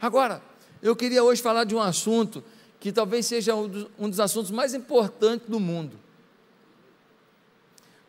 [0.00, 0.42] Agora,
[0.82, 2.42] eu queria hoje falar de um assunto
[2.80, 5.98] que talvez seja um dos, um assuntos mais importantes do mundo.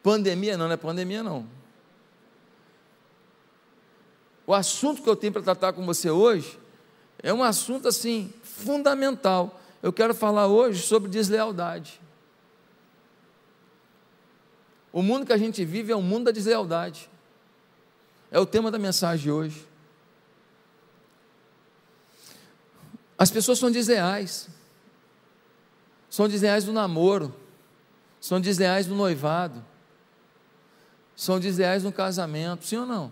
[0.03, 1.47] Pandemia não, não é pandemia não.
[4.45, 6.57] O assunto que eu tenho para tratar com você hoje
[7.21, 9.59] é um assunto assim fundamental.
[9.81, 11.99] Eu quero falar hoje sobre deslealdade.
[14.91, 17.09] O mundo que a gente vive é o mundo da deslealdade.
[18.31, 19.68] É o tema da mensagem de hoje.
[23.19, 24.47] As pessoas são desleais.
[26.09, 27.35] São desleais no namoro.
[28.21, 29.63] São desleais no noivado.
[31.17, 32.65] São desleais no casamento.
[32.65, 33.11] Sim ou não?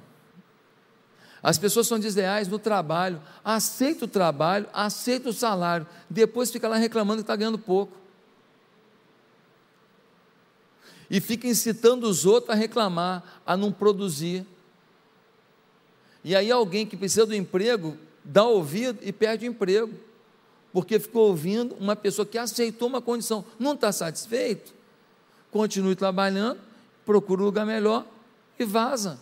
[1.43, 3.21] As pessoas são desleais no trabalho.
[3.43, 5.85] Aceita o trabalho, aceita o salário.
[6.09, 7.97] Depois fica lá reclamando que está ganhando pouco
[11.09, 14.45] e fica incitando os outros a reclamar, a não produzir.
[16.23, 19.93] E aí alguém que precisa do emprego dá ouvido e perde o emprego,
[20.71, 24.73] porque ficou ouvindo uma pessoa que aceitou uma condição, não está satisfeito,
[25.51, 26.59] continue trabalhando,
[27.05, 28.05] procura um lugar melhor
[28.59, 29.19] e vaza.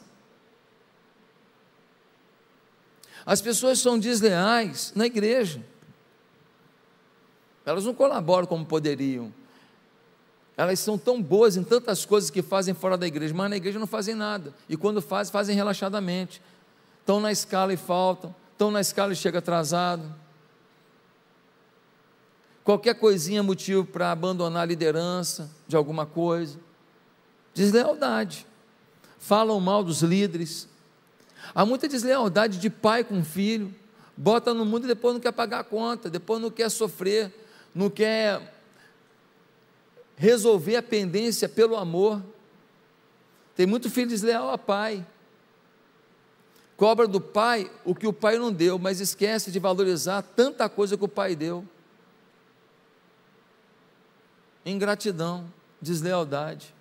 [3.25, 5.63] As pessoas são desleais na igreja.
[7.65, 9.33] Elas não colaboram como poderiam
[10.57, 13.77] elas são tão boas em tantas coisas que fazem fora da igreja, mas na igreja
[13.77, 14.53] não fazem nada.
[14.69, 16.41] E quando fazem, fazem relaxadamente.
[17.01, 20.15] Estão na escala e faltam, estão na escala e chega atrasado.
[22.63, 26.57] Qualquer coisinha é motivo para abandonar a liderança de alguma coisa.
[27.53, 28.47] Deslealdade.
[29.19, 30.69] Falam mal dos líderes.
[31.53, 33.75] Há muita deslealdade de pai com filho.
[34.15, 37.33] Bota no mundo e depois não quer pagar a conta, depois não quer sofrer,
[37.73, 38.55] não quer
[40.15, 42.23] resolver a pendência pelo amor.
[43.53, 45.05] Tem muito filho desleal a pai.
[46.77, 50.97] Cobra do pai o que o pai não deu, mas esquece de valorizar tanta coisa
[50.97, 51.65] que o pai deu.
[54.65, 55.45] Ingratidão,
[55.81, 56.73] deslealdade.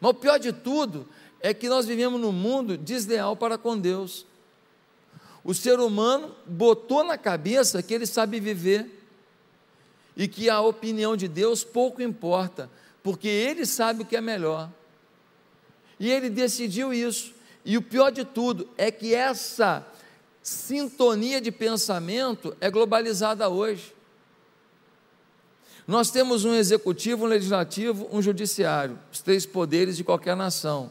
[0.00, 1.06] Mas o pior de tudo
[1.40, 4.26] é que nós vivemos num mundo desleal para com Deus.
[5.44, 8.98] O ser humano botou na cabeça que ele sabe viver
[10.18, 12.68] e que a opinião de Deus pouco importa,
[13.04, 14.68] porque Ele sabe o que é melhor.
[15.98, 17.32] E Ele decidiu isso.
[17.64, 19.86] E o pior de tudo é que essa
[20.42, 23.94] sintonia de pensamento é globalizada hoje.
[25.86, 30.90] Nós temos um executivo, um legislativo, um judiciário, os três poderes de qualquer nação.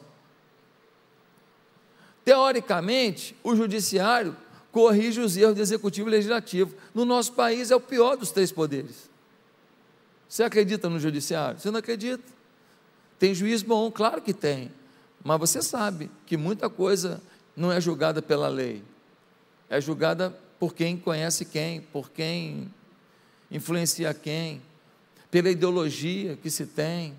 [2.26, 4.36] Teoricamente, o judiciário
[4.72, 6.76] corrige os erros do executivo e legislativo.
[6.94, 9.10] No nosso país é o pior dos três poderes.
[10.28, 11.60] Você acredita no judiciário?
[11.60, 12.24] Você não acredita?
[13.18, 13.90] Tem juiz bom?
[13.90, 14.72] Claro que tem.
[15.28, 17.22] Mas você sabe que muita coisa
[17.54, 18.82] não é julgada pela lei,
[19.70, 22.74] é julgada por quem conhece quem, por quem
[23.52, 24.62] influencia quem,
[25.30, 27.14] pela ideologia que se tem.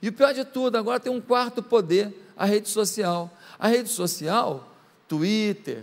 [0.00, 3.36] E o pior de tudo, agora tem um quarto poder, a rede social.
[3.58, 4.72] A rede social,
[5.08, 5.82] Twitter,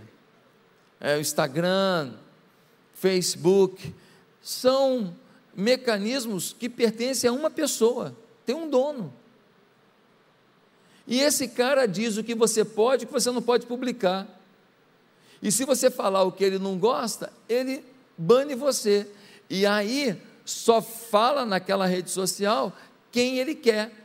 [0.98, 2.14] é, Instagram,
[2.94, 3.94] Facebook,
[4.40, 5.14] são
[5.54, 9.20] mecanismos que pertencem a uma pessoa, tem um dono.
[11.06, 14.26] E esse cara diz o que você pode e o que você não pode publicar.
[15.42, 17.84] E se você falar o que ele não gosta, ele
[18.16, 19.06] bane você.
[19.50, 22.72] E aí só fala naquela rede social
[23.10, 24.02] quem ele quer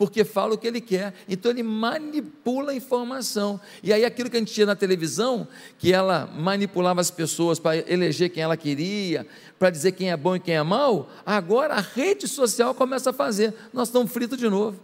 [0.00, 1.12] porque fala o que ele quer.
[1.28, 3.60] Então ele manipula a informação.
[3.82, 5.46] E aí aquilo que a gente tinha na televisão,
[5.78, 9.26] que ela manipulava as pessoas para eleger quem ela queria,
[9.58, 13.12] para dizer quem é bom e quem é mal, agora a rede social começa a
[13.12, 13.52] fazer.
[13.74, 14.80] Nós estamos fritos de novo.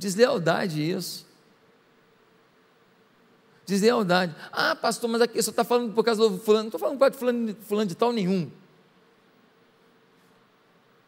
[0.00, 1.26] Deslealdade isso.
[3.66, 4.34] Deslealdade.
[4.50, 6.62] Ah, pastor, mas aqui você está falando por causa do fulano.
[6.62, 8.50] Não estou falando por causa de fulano, fulano de tal nenhum.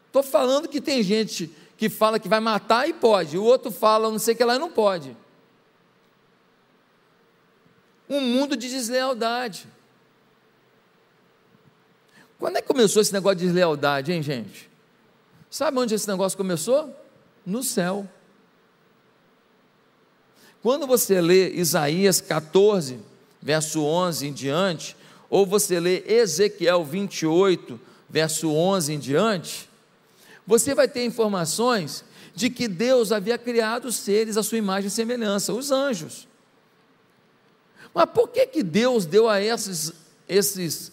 [0.08, 4.10] Estou falando que tem gente que fala que vai matar e pode, o outro fala
[4.10, 5.16] não sei o que lá e não pode.
[8.10, 9.66] Um mundo de deslealdade.
[12.38, 14.71] Quando é que começou esse negócio de deslealdade, hein, gente?
[15.48, 16.95] Sabe onde esse negócio começou?
[17.47, 18.06] No céu.
[20.62, 23.00] Quando você lê Isaías 14,
[23.42, 24.97] verso 11 em diante,
[25.28, 29.68] ou você lê Ezequiel 28, verso 11 em diante,
[30.47, 32.04] você vai ter informações
[32.34, 36.28] de que Deus havia criado seres à sua imagem e semelhança, os anjos.
[37.92, 39.92] Mas por que, que Deus deu a esses,
[40.28, 40.92] esses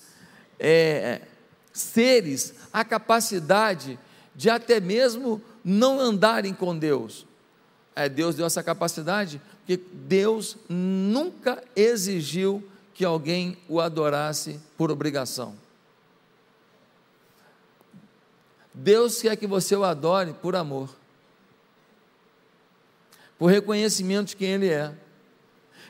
[0.60, 1.22] é,
[1.72, 4.00] seres a capacidade
[4.36, 7.26] de até mesmo não andarem com Deus?
[7.96, 15.56] É, Deus deu essa capacidade que Deus nunca exigiu que alguém o adorasse por obrigação.
[18.74, 20.90] Deus quer que você o adore por amor,
[23.38, 24.92] por reconhecimento de quem Ele é.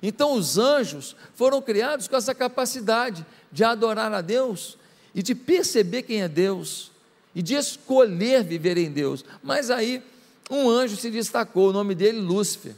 [0.03, 4.77] Então, os anjos foram criados com essa capacidade de adorar a Deus
[5.15, 6.91] e de perceber quem é Deus
[7.33, 9.23] e de escolher viver em Deus.
[9.41, 10.03] Mas aí,
[10.51, 12.75] um anjo se destacou, o nome dele Lúcifer.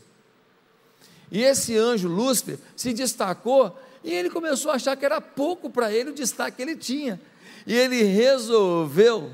[1.32, 5.92] E esse anjo Lúcifer se destacou e ele começou a achar que era pouco para
[5.92, 7.20] ele o destaque que ele tinha.
[7.66, 9.32] E ele resolveu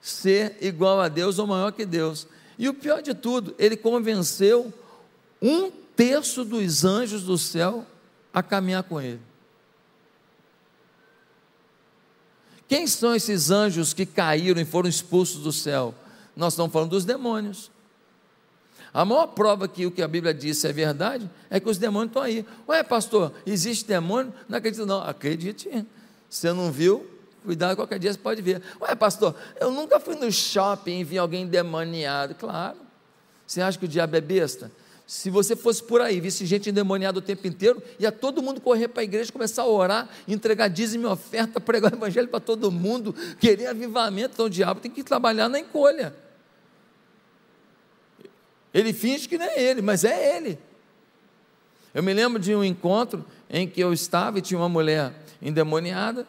[0.00, 2.26] ser igual a Deus ou maior que Deus.
[2.58, 4.72] E o pior de tudo, ele convenceu
[5.40, 7.86] um terço dos anjos do céu
[8.32, 9.20] a caminhar com ele.
[12.68, 15.94] Quem são esses anjos que caíram e foram expulsos do céu?
[16.34, 17.70] Nós estamos falando dos demônios.
[18.94, 22.10] A maior prova que o que a Bíblia disse é verdade é que os demônios
[22.10, 22.46] estão aí.
[22.68, 24.32] Ué, pastor, existe demônio?
[24.48, 25.02] Não acredito, não.
[25.02, 25.84] Acredite.
[26.30, 27.04] Você não viu?
[27.44, 28.62] Cuidado, qualquer dia você pode ver.
[28.80, 32.36] Ué, pastor, eu nunca fui no shopping e vi alguém demoniado.
[32.36, 32.76] Claro.
[33.44, 34.70] Você acha que o diabo é besta?
[35.06, 38.86] Se você fosse por aí, visse gente endemoniada o tempo inteiro, ia todo mundo correr
[38.86, 42.70] para a igreja, começar a orar, entregar dízimo e oferta, pregar o evangelho para todo
[42.70, 44.34] mundo, querer avivamento.
[44.34, 46.14] Então o diabo tem que trabalhar na encolha.
[48.74, 50.58] Ele finge que não é ele, mas é ele.
[51.94, 56.26] Eu me lembro de um encontro em que eu estava e tinha uma mulher endemoniada,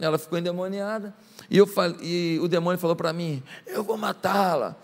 [0.00, 1.14] ela ficou endemoniada,
[1.48, 1.68] e, eu,
[2.02, 4.76] e o demônio falou para mim: Eu vou matá-la.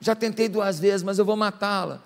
[0.00, 2.02] Já tentei duas vezes, mas eu vou matá-la.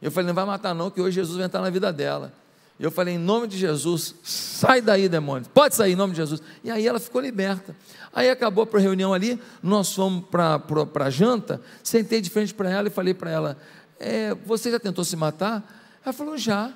[0.00, 2.32] Eu falei, não vai matar não, que hoje Jesus vai entrar na vida dela.
[2.78, 5.48] Eu falei, em nome de Jesus, sai daí, demônio.
[5.54, 6.42] Pode sair, em nome de Jesus.
[6.64, 7.76] E aí ela ficou liberta.
[8.12, 10.60] Aí acabou a reunião ali, nós fomos para
[10.94, 13.56] a janta, sentei de frente para ela e falei para ela,
[14.02, 15.62] é, você já tentou se matar?
[16.04, 16.72] Ela falou, já.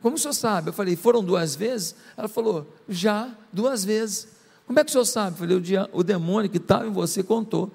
[0.00, 0.68] Como o senhor sabe?
[0.68, 1.94] Eu falei, foram duas vezes?
[2.16, 4.28] Ela falou, já, duas vezes.
[4.66, 5.36] Como é que o senhor sabe?
[5.36, 7.72] Eu falei, o, o demônio que estava em você contou.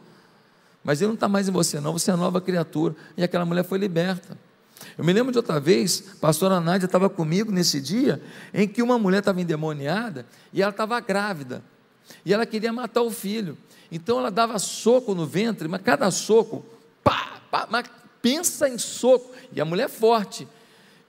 [0.83, 2.95] Mas ele não está mais em você, não, você é nova criatura.
[3.17, 4.37] E aquela mulher foi liberta.
[4.97, 8.21] Eu me lembro de outra vez, a pastora Nádia estava comigo nesse dia,
[8.53, 11.63] em que uma mulher estava endemoniada e ela estava grávida.
[12.25, 13.57] E ela queria matar o filho.
[13.91, 16.65] Então ela dava soco no ventre, mas cada soco,
[17.03, 17.38] pá,
[17.69, 17.89] mas
[18.21, 19.31] pensa em soco.
[19.51, 20.47] E a mulher é forte.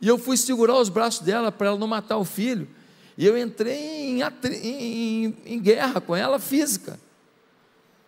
[0.00, 2.68] E eu fui segurar os braços dela para ela não matar o filho.
[3.18, 6.98] E eu entrei em, em, em guerra com ela física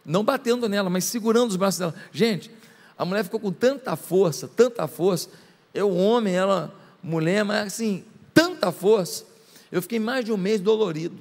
[0.05, 1.95] não batendo nela, mas segurando os braços dela.
[2.11, 2.51] Gente,
[2.97, 5.29] a mulher ficou com tanta força, tanta força.
[5.73, 9.25] Eu, homem, ela, mulher, mas assim, tanta força.
[9.71, 11.19] Eu fiquei mais de um mês dolorido.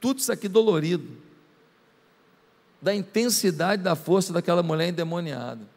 [0.00, 1.08] Tudo isso aqui dolorido.
[2.82, 5.75] Da intensidade da força daquela mulher endemoniada.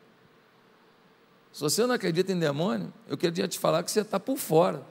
[1.52, 4.84] Se você não acredita em demônio, eu queria te falar que você está por fora.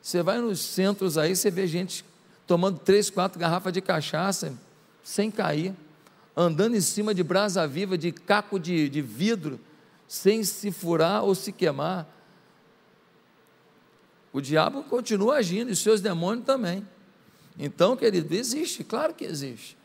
[0.00, 2.04] Você vai nos centros aí, você vê gente
[2.46, 4.52] tomando três, quatro garrafas de cachaça
[5.02, 5.74] sem cair,
[6.36, 9.60] andando em cima de brasa viva, de caco de, de vidro,
[10.08, 12.06] sem se furar ou se queimar.
[14.32, 16.86] O diabo continua agindo e seus demônios também.
[17.58, 19.76] Então, querido, existe, claro que existe.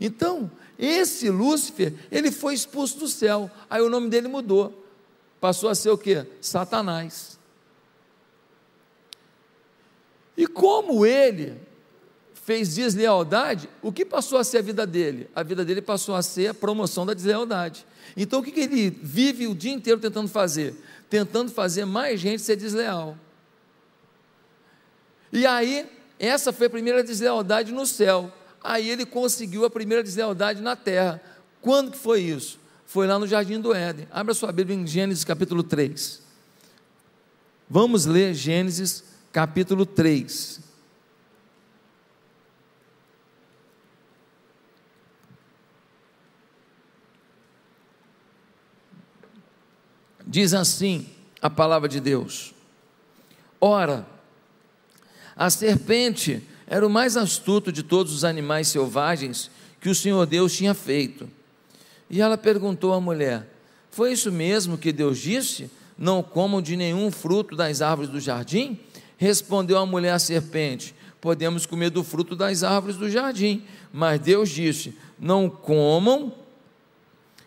[0.00, 3.50] Então, esse Lúcifer, ele foi expulso do céu.
[3.68, 4.85] Aí o nome dele mudou.
[5.40, 6.26] Passou a ser o quê?
[6.40, 7.38] Satanás.
[10.36, 11.60] E como ele
[12.34, 15.28] fez deslealdade, o que passou a ser a vida dele?
[15.34, 17.86] A vida dele passou a ser a promoção da deslealdade.
[18.16, 20.74] Então o que, que ele vive o dia inteiro tentando fazer?
[21.10, 23.16] Tentando fazer mais gente ser desleal.
[25.32, 28.32] E aí, essa foi a primeira deslealdade no céu.
[28.62, 31.20] Aí ele conseguiu a primeira deslealdade na terra.
[31.60, 32.60] Quando que foi isso?
[32.86, 34.06] Foi lá no jardim do Éden.
[34.12, 36.22] Abra sua Bíblia em Gênesis capítulo 3.
[37.68, 39.02] Vamos ler Gênesis
[39.32, 40.60] capítulo 3.
[50.24, 51.08] Diz assim
[51.42, 52.54] a palavra de Deus:
[53.60, 54.06] Ora,
[55.34, 59.50] a serpente era o mais astuto de todos os animais selvagens
[59.80, 61.28] que o Senhor Deus tinha feito.
[62.08, 63.48] E ela perguntou à mulher:
[63.90, 65.70] Foi isso mesmo que Deus disse?
[65.98, 68.78] Não comam de nenhum fruto das árvores do jardim?
[69.16, 73.62] Respondeu a mulher à serpente: Podemos comer do fruto das árvores do jardim.
[73.92, 76.32] Mas Deus disse: Não comam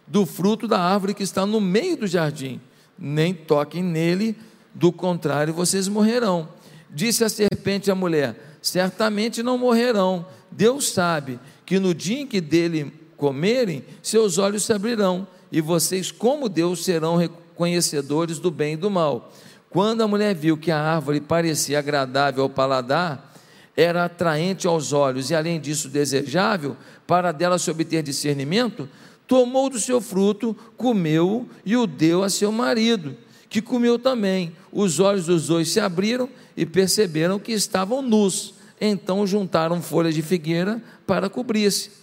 [0.08, 2.60] do fruto da árvore que está no meio do jardim
[3.00, 4.36] nem toquem nele,
[4.75, 6.50] do contrário vocês morrerão.
[6.89, 10.25] Disse a serpente à mulher: Certamente não morrerão.
[10.51, 16.12] Deus sabe que no dia em que dele comerem, seus olhos se abrirão, e vocês,
[16.12, 19.32] como Deus, serão conhecedores do bem e do mal.
[19.70, 23.36] Quando a mulher viu que a árvore parecia agradável ao paladar,
[23.76, 28.90] era atraente aos olhos e, além disso, desejável, para dela se obter discernimento,
[29.28, 33.16] tomou do seu fruto, comeu e o deu a seu marido,
[33.50, 34.54] que comeu também.
[34.72, 38.56] Os olhos dos dois se abriram e perceberam que estavam nus.
[38.82, 41.99] Então juntaram folhas de figueira para cobrir-se.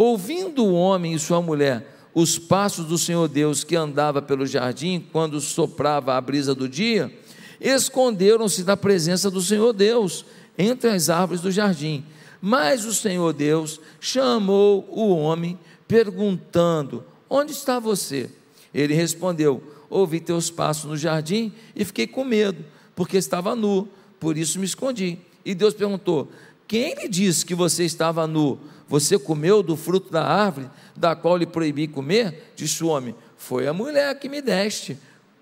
[0.00, 5.06] Ouvindo o homem e sua mulher os passos do Senhor Deus que andava pelo jardim
[5.12, 7.14] quando soprava a brisa do dia,
[7.60, 10.24] esconderam-se da presença do Senhor Deus
[10.56, 12.02] entre as árvores do jardim.
[12.40, 18.30] Mas o Senhor Deus chamou o homem perguntando: Onde está você?
[18.72, 22.64] Ele respondeu: Ouvi teus passos no jardim e fiquei com medo,
[22.96, 23.86] porque estava nu,
[24.18, 25.18] por isso me escondi.
[25.44, 26.32] E Deus perguntou:
[26.66, 28.58] Quem lhe disse que você estava nu?
[28.90, 32.50] Você comeu do fruto da árvore, da qual lhe proibi comer?
[32.56, 34.98] Disse o homem: Foi a mulher que me deste,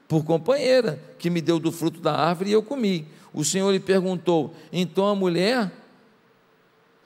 [0.07, 3.09] por companheira, que me deu do fruto da árvore e eu comi.
[3.33, 5.73] O Senhor lhe perguntou: Então a mulher.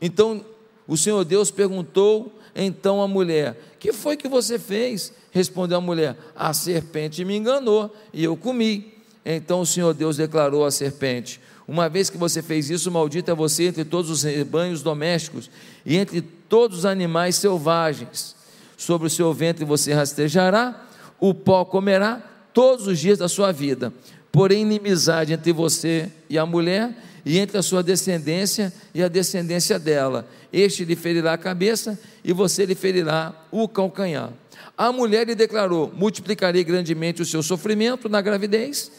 [0.00, 0.44] Então
[0.88, 5.12] o Senhor Deus perguntou então a mulher: Que foi que você fez?
[5.30, 8.92] Respondeu a mulher: A serpente me enganou e eu comi.
[9.24, 13.34] Então o Senhor Deus declarou à serpente: Uma vez que você fez isso, maldito é
[13.34, 15.50] você entre todos os rebanhos domésticos
[15.86, 18.34] e entre todos os animais selvagens.
[18.76, 20.86] Sobre o seu ventre você rastejará,
[21.20, 22.20] o pó comerá
[22.52, 23.92] todos os dias da sua vida.
[24.30, 29.78] Porém, inimizade entre você e a mulher, e entre a sua descendência e a descendência
[29.78, 30.26] dela.
[30.52, 34.32] Este lhe ferirá a cabeça e você lhe ferirá o calcanhar.
[34.76, 38.90] A mulher lhe declarou: Multiplicarei grandemente o seu sofrimento na gravidez.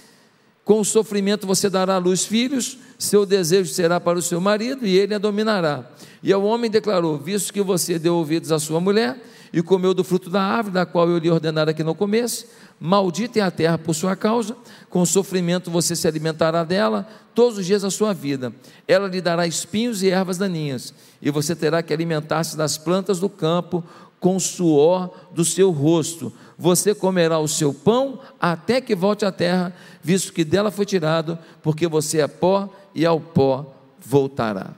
[0.64, 4.86] Com o sofrimento você dará à luz filhos, seu desejo será para o seu marido
[4.86, 5.90] e ele a dominará.
[6.22, 10.04] E ao homem declarou: Visto que você deu ouvidos à sua mulher e comeu do
[10.04, 12.48] fruto da árvore, da qual eu lhe ordenara que não comesse,
[12.80, 14.58] Maldita é a terra por sua causa,
[14.90, 18.52] com sofrimento você se alimentará dela todos os dias da sua vida.
[18.88, 23.30] Ela lhe dará espinhos e ervas daninhas, e você terá que alimentar-se das plantas do
[23.30, 23.84] campo
[24.24, 26.32] com o suor do seu rosto.
[26.58, 31.38] Você comerá o seu pão até que volte à terra, visto que dela foi tirado,
[31.62, 34.72] porque você é pó e ao pó voltará.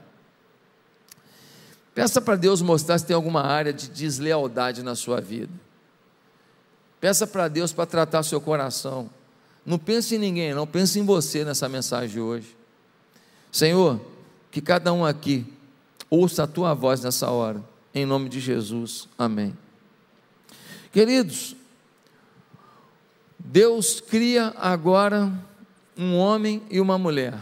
[1.94, 5.52] Peça para Deus mostrar se tem alguma área de deslealdade na sua vida.
[7.00, 9.08] Peça para Deus para tratar seu coração.
[9.64, 12.56] Não pense em ninguém, não, pense em você nessa mensagem de hoje.
[13.52, 14.00] Senhor,
[14.50, 15.46] que cada um aqui
[16.10, 17.62] ouça a tua voz nessa hora,
[17.96, 19.08] em nome de Jesus.
[19.16, 19.56] Amém.
[20.92, 21.56] Queridos,
[23.38, 25.32] Deus cria agora
[25.96, 27.38] um homem e uma mulher.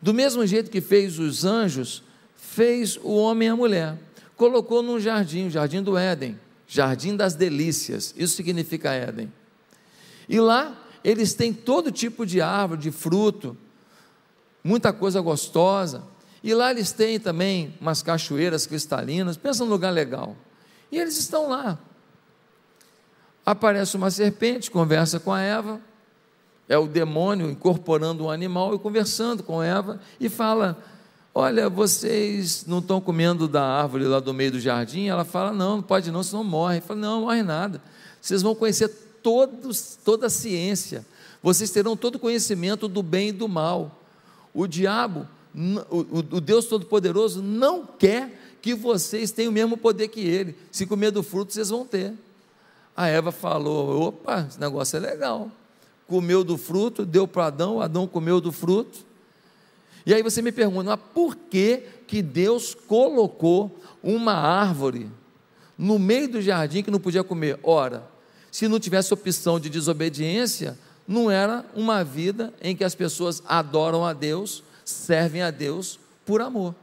[0.00, 2.02] Do mesmo jeito que fez os anjos,
[2.36, 3.98] fez o homem e a mulher.
[4.36, 6.38] Colocou num jardim, o jardim do Éden.
[6.68, 9.32] Jardim das Delícias, isso significa Éden.
[10.28, 13.56] E lá eles têm todo tipo de árvore, de fruto,
[14.62, 16.04] muita coisa gostosa.
[16.42, 20.36] E lá eles têm também umas cachoeiras cristalinas, pensa num lugar legal.
[20.90, 21.78] E eles estão lá.
[23.44, 25.80] Aparece uma serpente, conversa com a Eva,
[26.68, 30.76] é o demônio incorporando um animal e conversando com Eva e fala:
[31.32, 35.06] Olha, vocês não estão comendo da árvore lá do meio do jardim?
[35.06, 36.80] Ela fala: Não, não pode não, senão morre.
[36.80, 37.80] Fala: Não, não morre nada.
[38.20, 38.88] Vocês vão conhecer
[39.22, 41.06] todos, toda a ciência.
[41.42, 44.00] Vocês terão todo o conhecimento do bem e do mal.
[44.52, 45.28] O diabo,
[45.90, 50.54] o, o Deus Todo-Poderoso, não quer que vocês tenham o mesmo poder que ele.
[50.70, 52.12] Se comer do fruto, vocês vão ter.
[52.96, 55.50] A Eva falou: opa, esse negócio é legal.
[56.06, 59.04] Comeu do fruto, deu para Adão, Adão comeu do fruto.
[60.04, 65.10] E aí você me pergunta, mas por que, que Deus colocou uma árvore
[65.76, 67.58] no meio do jardim que não podia comer?
[67.62, 68.08] Ora,
[68.52, 74.04] se não tivesse opção de desobediência, não era uma vida em que as pessoas adoram
[74.04, 76.74] a Deus, servem a Deus por amor.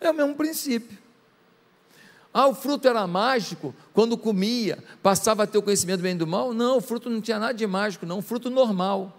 [0.00, 0.98] É o mesmo princípio.
[2.34, 6.18] Ah, o fruto era mágico quando comia, passava a ter o conhecimento do bem e
[6.18, 6.52] do mal?
[6.52, 9.16] Não, o fruto não tinha nada de mágico, não, fruto normal.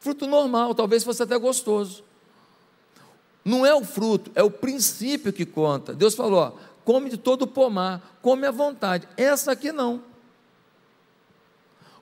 [0.00, 2.02] Fruto normal, talvez fosse até gostoso.
[3.44, 5.92] Não é o fruto, é o princípio que conta.
[5.94, 6.52] Deus falou: ó,
[6.84, 9.06] come de todo o pomar, come à vontade.
[9.16, 10.02] Essa aqui não.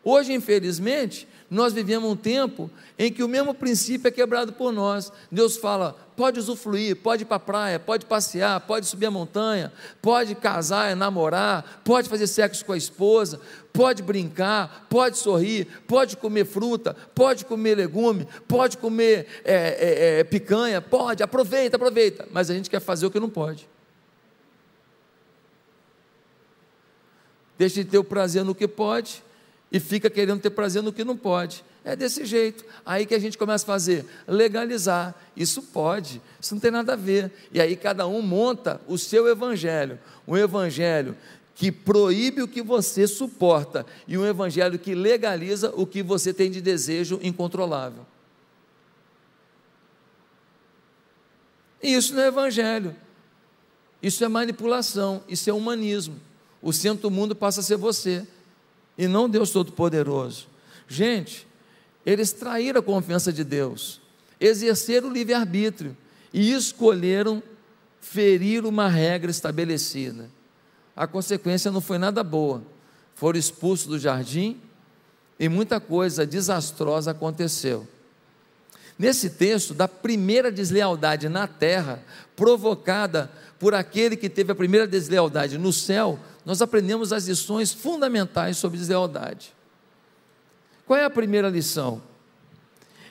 [0.09, 5.13] Hoje, infelizmente, nós vivemos um tempo em que o mesmo princípio é quebrado por nós.
[5.33, 9.73] Deus fala: pode usufruir, pode ir para a praia, pode passear, pode subir a montanha,
[10.01, 13.41] pode casar, namorar, pode fazer sexo com a esposa,
[13.73, 20.25] pode brincar, pode sorrir, pode comer fruta, pode comer legume, pode comer é, é, é,
[20.25, 22.29] picanha, pode, aproveita, aproveita.
[22.31, 23.69] Mas a gente quer fazer o que não pode.
[27.59, 29.26] Deixa de ter o prazer no que pode
[29.71, 31.65] e fica querendo ter prazer no que não pode.
[31.85, 32.65] É desse jeito.
[32.85, 35.15] Aí que a gente começa a fazer, legalizar.
[35.37, 37.33] Isso pode, isso não tem nada a ver.
[37.53, 39.99] E aí cada um monta o seu evangelho.
[40.27, 41.17] Um evangelho
[41.55, 46.51] que proíbe o que você suporta e um evangelho que legaliza o que você tem
[46.51, 48.07] de desejo incontrolável.
[51.83, 52.95] E isso não é evangelho.
[54.03, 56.17] Isso é manipulação, isso é humanismo.
[56.61, 58.27] O centro do mundo passa a ser você
[58.97, 60.47] e não Deus Todo-Poderoso.
[60.89, 61.47] Gente,
[62.05, 64.01] eles traíram a confiança de Deus,
[64.41, 65.97] exerceram o livre-arbítrio
[66.33, 67.43] e escolheram
[68.01, 70.31] ferir uma regra estabelecida.
[70.95, 72.63] A consequência não foi nada boa.
[73.15, 74.61] Foram expulsos do jardim
[75.39, 77.87] e muita coisa desastrosa aconteceu.
[78.99, 82.03] Nesse texto, da primeira deslealdade na terra,
[82.35, 88.57] provocada por aquele que teve a primeira deslealdade no céu, nós aprendemos as lições fundamentais
[88.57, 89.55] sobre deslealdade.
[90.87, 92.01] Qual é a primeira lição?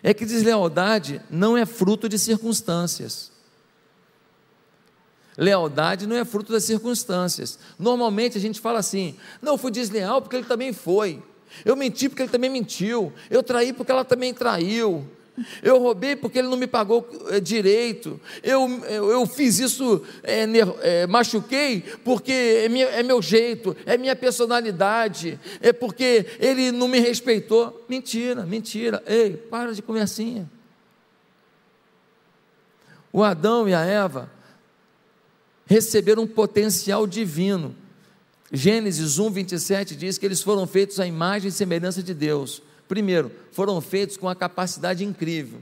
[0.02, 3.32] É que deslealdade não é fruto de circunstâncias.
[5.38, 7.60] Lealdade não é fruto das circunstâncias.
[7.78, 11.22] Normalmente a gente fala assim: não, eu fui desleal porque ele também foi.
[11.64, 13.14] Eu menti porque ele também mentiu.
[13.30, 15.06] Eu traí porque ela também traiu.
[15.62, 18.20] Eu roubei porque ele não me pagou é, direito.
[18.42, 20.46] Eu, eu, eu fiz isso, é,
[20.82, 26.88] é, machuquei porque é, minha, é meu jeito, é minha personalidade, é porque ele não
[26.88, 27.86] me respeitou.
[27.90, 29.04] Mentira, mentira.
[29.06, 30.50] Ei, para de conversinha.
[33.12, 34.30] O Adão e a Eva
[35.66, 37.76] receberam um potencial divino.
[38.52, 42.62] Gênesis 1, 27 diz que eles foram feitos à imagem e semelhança de Deus.
[42.88, 45.60] Primeiro, foram feitos com uma capacidade incrível.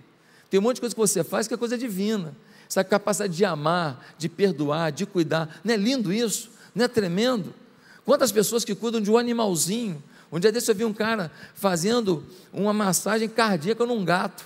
[0.50, 2.36] Tem um monte de coisa que você faz que é coisa divina.
[2.70, 5.60] Essa capacidade de amar, de perdoar, de cuidar.
[5.64, 6.52] Não é lindo isso?
[6.74, 7.54] Não é tremendo?
[8.06, 10.04] Quantas pessoas que cuidam de um animalzinho?
[10.32, 14.44] Um dia desse eu vi um cara fazendo uma massagem cardíaca num gato.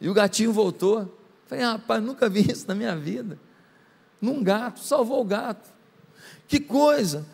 [0.00, 1.12] E o gatinho voltou.
[1.46, 3.38] Falei, ah, rapaz, nunca vi isso na minha vida.
[4.20, 5.68] Num gato, salvou o gato.
[6.48, 7.26] Que coisa!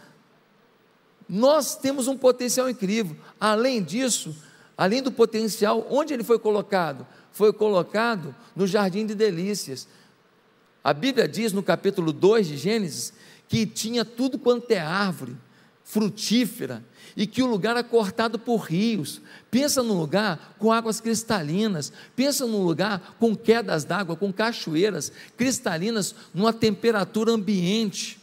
[1.35, 3.16] Nós temos um potencial incrível.
[3.40, 4.37] Além disso,
[4.77, 7.07] além do potencial, onde ele foi colocado?
[7.33, 9.88] Foi colocado no jardim de delícias.
[10.85, 13.14] A Bíblia diz no capítulo 2 de Gênesis
[13.49, 15.35] que tinha tudo quanto é árvore
[15.85, 16.85] frutífera
[17.16, 19.23] e que o lugar é cortado por rios.
[19.51, 26.14] Pensa num lugar com águas cristalinas, pensa num lugar com quedas d'água, com cachoeiras cristalinas,
[26.35, 28.21] numa temperatura ambiente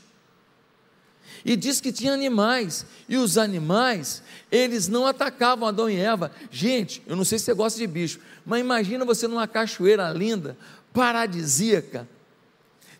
[1.43, 6.31] e diz que tinha animais, e os animais, eles não atacavam Adão e Eva.
[6.51, 10.57] Gente, eu não sei se você gosta de bicho, mas imagina você numa cachoeira linda,
[10.93, 12.07] paradisíaca,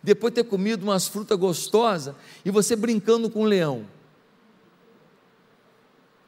[0.02, 3.86] depois de ter comido umas frutas gostosas, e você brincando com um leão.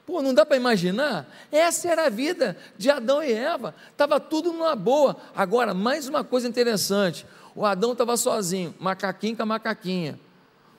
[0.05, 1.31] Pô, não dá para imaginar?
[1.51, 5.15] Essa era a vida de Adão e Eva, estava tudo numa boa.
[5.33, 10.19] Agora, mais uma coisa interessante: o Adão estava sozinho, macaquinho com a macaquinha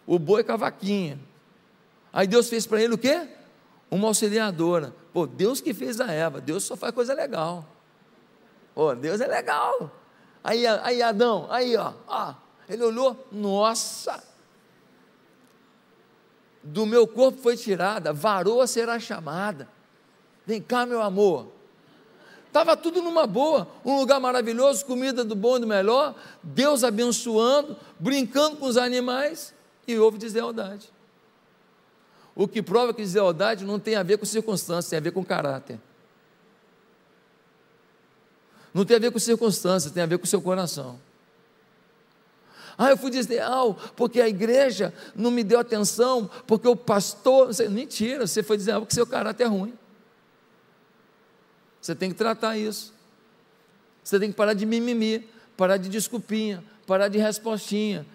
[0.06, 1.18] o boi com a vaquinha.
[2.12, 3.28] Aí Deus fez para ele o quê?
[3.90, 4.94] Uma auxiliadora.
[5.12, 7.66] Pô, Deus que fez a Eva, Deus só faz coisa legal.
[8.74, 9.90] Pô, Deus é legal.
[10.42, 12.34] Aí, aí Adão, aí ó, ó,
[12.68, 14.22] ele olhou, nossa,
[16.62, 19.68] do meu corpo foi tirada, varoa será chamada.
[20.44, 21.48] Vem cá, meu amor.
[22.46, 27.76] Estava tudo numa boa, um lugar maravilhoso, comida do bom e do melhor, Deus abençoando,
[27.98, 29.54] brincando com os animais
[29.86, 30.90] e houve deslealdade.
[32.34, 35.24] O que prova que deslealdade não tem a ver com circunstâncias, tem a ver com
[35.24, 35.78] caráter.
[38.72, 40.98] Não tem a ver com circunstâncias, tem a ver com seu coração.
[42.78, 47.50] Ah, eu fui desleal porque a igreja não me deu atenção, porque o pastor.
[47.70, 49.74] Mentira, você foi desleal porque seu caráter é ruim.
[51.80, 52.94] Você tem que tratar isso.
[54.02, 58.06] Você tem que parar de mimimi, parar de desculpinha, parar de respostinha,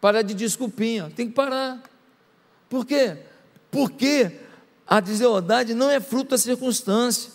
[0.00, 1.82] Parar de desculpinha, tem que parar.
[2.68, 3.18] Por quê?
[3.70, 4.40] Porque
[4.86, 7.30] a deslealdade não é fruto da circunstância.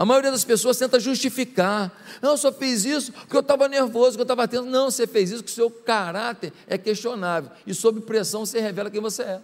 [0.00, 1.92] A maioria das pessoas tenta justificar.
[2.22, 4.64] Não, eu só fiz isso porque eu estava nervoso, eu estava atento.
[4.64, 7.50] Não, você fez isso porque o seu caráter é questionável.
[7.66, 9.40] E sob pressão você revela quem você é.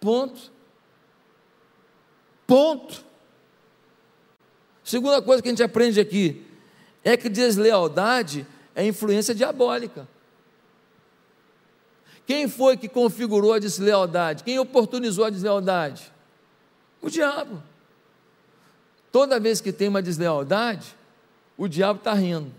[0.00, 0.50] Ponto.
[2.46, 3.04] Ponto.
[4.82, 6.43] Segunda coisa que a gente aprende aqui:
[7.04, 10.08] é que deslealdade é influência diabólica.
[12.26, 14.42] Quem foi que configurou a deslealdade?
[14.42, 16.10] Quem oportunizou a deslealdade?
[17.02, 17.62] O diabo.
[19.12, 20.96] Toda vez que tem uma deslealdade,
[21.56, 22.50] o diabo está rindo.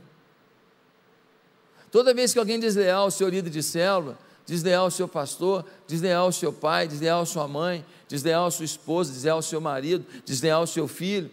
[1.91, 6.31] Toda vez que alguém desleal, seu líder de célula, desleal ao seu pastor, desleal ao
[6.31, 10.61] seu pai, desleal à sua mãe, desleal à sua esposa, desleal ao seu marido, desleal
[10.61, 11.31] ao seu filho,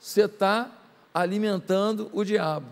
[0.00, 0.70] você está
[1.22, 2.66] alimentando o diabo.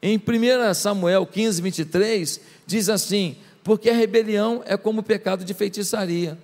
[0.00, 5.52] Em 1 Samuel 15, 23, diz assim: Porque a rebelião é como o pecado de
[5.52, 6.38] feitiçaria.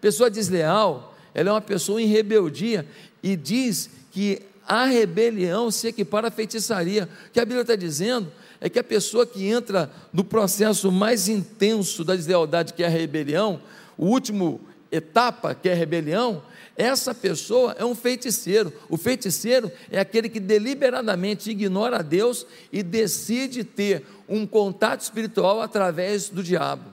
[0.00, 2.86] Pessoa desleal, ela é uma pessoa em rebeldia
[3.22, 7.08] e diz que a rebelião se equipara à feitiçaria.
[7.28, 11.28] O que a Bíblia está dizendo é que a pessoa que entra no processo mais
[11.28, 13.60] intenso da deslealdade, que é a rebelião,
[13.96, 14.60] o último
[14.90, 16.42] etapa, que é a rebelião,
[16.78, 18.72] essa pessoa é um feiticeiro.
[18.88, 25.60] O feiticeiro é aquele que deliberadamente ignora a Deus e decide ter um contato espiritual
[25.60, 26.84] através do diabo.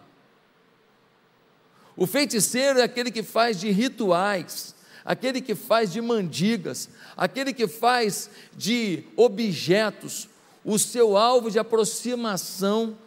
[1.96, 4.74] O feiticeiro é aquele que faz de rituais,
[5.06, 10.28] aquele que faz de mandigas, aquele que faz de objetos
[10.64, 12.98] o seu alvo de aproximação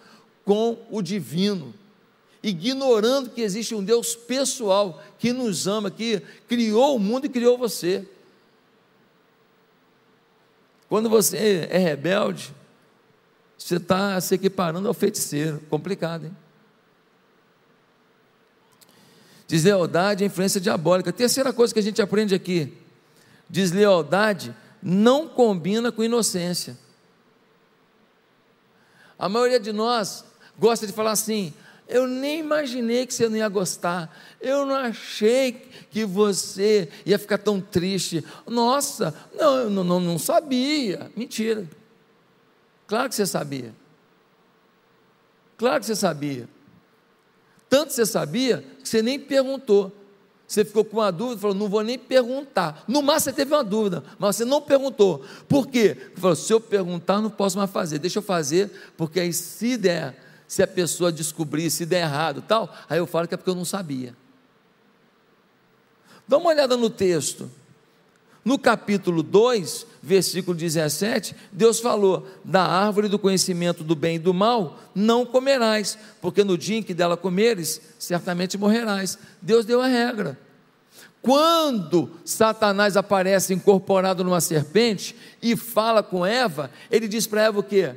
[0.44, 1.74] com o divino
[2.42, 7.58] ignorando que existe um Deus pessoal que nos ama, que criou o mundo e criou
[7.58, 8.06] você.
[10.88, 12.54] Quando você é rebelde,
[13.58, 15.60] você está se equiparando ao feiticeiro.
[15.68, 16.36] Complicado, hein?
[19.46, 21.12] Deslealdade é influência diabólica.
[21.12, 22.72] Terceira coisa que a gente aprende aqui:
[23.48, 26.78] deslealdade não combina com inocência.
[29.18, 30.24] A maioria de nós
[30.58, 31.52] gosta de falar assim:
[31.88, 34.14] eu nem imaginei que você não ia gostar.
[34.40, 35.52] Eu não achei
[35.90, 38.22] que você ia ficar tão triste.
[38.46, 41.10] Nossa, não, eu não, não, sabia.
[41.16, 41.66] Mentira.
[42.86, 43.74] Claro que você sabia.
[45.56, 46.46] Claro que você sabia.
[47.70, 49.90] Tanto você sabia que você nem perguntou.
[50.46, 52.84] Você ficou com uma dúvida, falou, não vou nem perguntar.
[52.86, 55.22] No máximo você teve uma dúvida, mas você não perguntou.
[55.46, 55.96] Por quê?
[56.16, 57.98] Falou, se eu perguntar, não posso mais fazer.
[57.98, 62.74] Deixa eu fazer, porque aí se der se a pessoa descobrir, se der errado tal,
[62.88, 64.16] aí eu falo que é porque eu não sabia.
[66.26, 67.50] Dá uma olhada no texto.
[68.44, 74.32] No capítulo 2, versículo 17, Deus falou: Da árvore do conhecimento do bem e do
[74.32, 79.18] mal não comerás, porque no dia em que dela comeres, certamente morrerás.
[79.42, 80.38] Deus deu a regra.
[81.20, 87.62] Quando Satanás aparece incorporado numa serpente e fala com Eva, ele diz para Eva o
[87.62, 87.94] quê?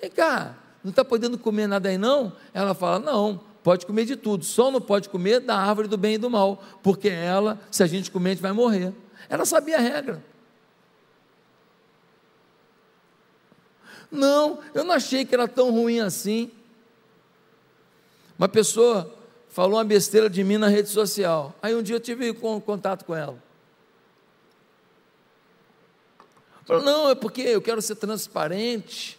[0.00, 2.34] Vem cá, não está podendo comer nada aí não?
[2.52, 6.14] Ela fala, não, pode comer de tudo, só não pode comer da árvore do bem
[6.14, 8.92] e do mal, porque ela, se a gente comer, a gente vai morrer.
[9.30, 10.22] Ela sabia a regra.
[14.10, 16.50] Não, eu não achei que era tão ruim assim.
[18.38, 19.12] Uma pessoa
[19.48, 21.54] falou uma besteira de mim na rede social.
[21.62, 23.42] Aí um dia eu tive contato com ela.
[26.66, 29.18] Falou, não, é porque eu quero ser transparente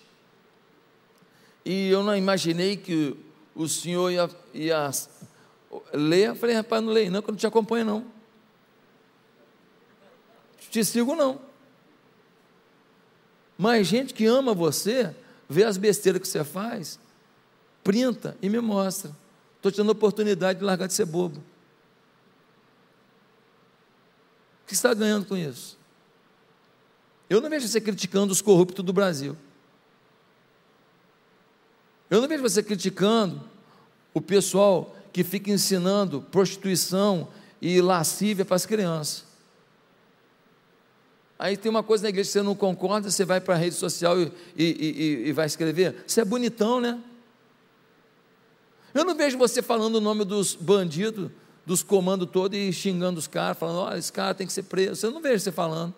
[1.65, 3.17] e eu não imaginei que
[3.55, 4.91] o senhor ia, ia
[5.91, 6.29] ler.
[6.29, 8.05] Eu falei, rapaz, não leio não, que eu não te acompanho não.
[10.69, 11.41] Te sigo não.
[13.57, 15.15] Mas gente que ama você,
[15.49, 16.99] vê as besteiras que você faz,
[17.83, 19.15] printa e me mostra.
[19.55, 21.37] Estou te dando a oportunidade de largar de ser bobo.
[21.37, 21.43] O
[24.67, 25.77] que você está ganhando com isso?
[27.29, 29.35] Eu não vejo você criticando os corruptos do Brasil.
[32.09, 33.41] Eu não vejo você criticando
[34.13, 37.27] o pessoal que fica ensinando prostituição
[37.61, 39.25] e lascívia para as crianças.
[41.37, 43.75] Aí tem uma coisa na igreja que você não concorda, você vai para a rede
[43.75, 46.03] social e, e, e, e vai escrever.
[46.07, 46.97] Você é bonitão, né?
[48.93, 51.29] Eu não vejo você falando o nome dos bandidos,
[51.65, 55.05] dos comandos todos e xingando os caras, falando: olha, esse cara tem que ser preso.
[55.05, 55.93] Eu não vejo você falando.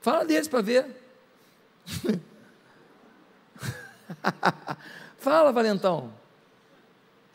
[0.00, 0.86] Fala deles para ver.
[5.18, 6.12] Fala, valentão.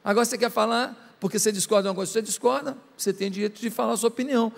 [0.04, 3.62] Agora você quer falar porque você discorda de uma coisa, você discorda, você tem direito
[3.62, 4.52] de falar a sua opinião.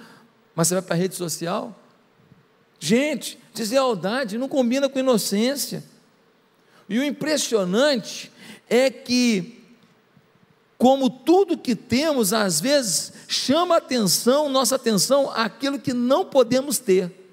[0.55, 1.75] Mas você vai para a rede social?
[2.79, 5.83] Gente, deslealdade não combina com inocência.
[6.87, 8.31] E o impressionante
[8.69, 9.63] é que,
[10.77, 17.24] como tudo que temos, às vezes chama atenção, nossa atenção, aquilo que não podemos ter.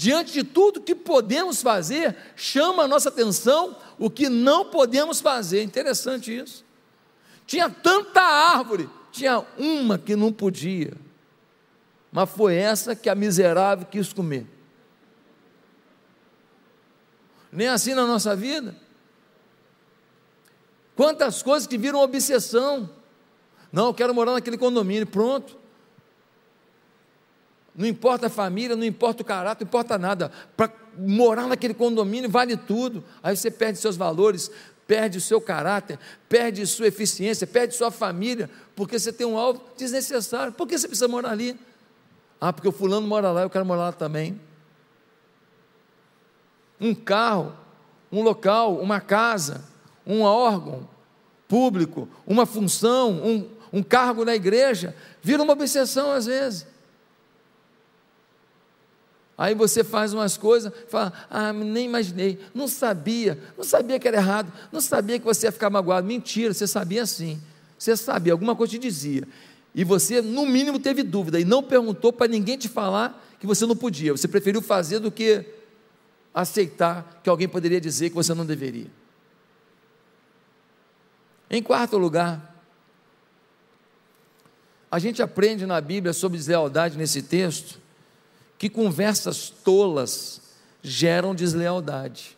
[0.00, 5.62] Diante de tudo que podemos fazer, chama a nossa atenção o que não podemos fazer.
[5.62, 6.64] Interessante isso.
[7.46, 10.94] Tinha tanta árvore, tinha uma que não podia,
[12.10, 14.46] mas foi essa que a miserável quis comer.
[17.52, 18.74] Nem assim na nossa vida.
[20.96, 22.88] Quantas coisas que viram obsessão.
[23.70, 25.59] Não, eu quero morar naquele condomínio, pronto.
[27.80, 30.30] Não importa a família, não importa o caráter, não importa nada.
[30.54, 33.02] Para morar naquele condomínio vale tudo.
[33.22, 34.50] Aí você perde seus valores,
[34.86, 39.62] perde o seu caráter, perde sua eficiência, perde sua família, porque você tem um alvo
[39.78, 40.52] desnecessário.
[40.52, 41.58] Por que você precisa morar ali?
[42.38, 44.38] Ah, porque o fulano mora lá, eu quero morar lá também.
[46.78, 47.54] Um carro,
[48.12, 49.64] um local, uma casa,
[50.06, 50.86] um órgão
[51.48, 56.66] público, uma função, um, um cargo na igreja, vira uma obsessão às vezes.
[59.40, 64.18] Aí você faz umas coisas, fala, ah, nem imaginei, não sabia, não sabia que era
[64.18, 66.06] errado, não sabia que você ia ficar magoado.
[66.06, 67.40] Mentira, você sabia sim.
[67.78, 69.26] Você sabia, alguma coisa te dizia.
[69.74, 73.64] E você, no mínimo, teve dúvida e não perguntou para ninguém te falar que você
[73.64, 74.12] não podia.
[74.12, 75.42] Você preferiu fazer do que
[76.34, 78.90] aceitar que alguém poderia dizer que você não deveria.
[81.50, 82.62] Em quarto lugar,
[84.90, 87.80] a gente aprende na Bíblia sobre deslealdade nesse texto
[88.60, 90.42] que conversas tolas
[90.82, 92.36] geram deslealdade.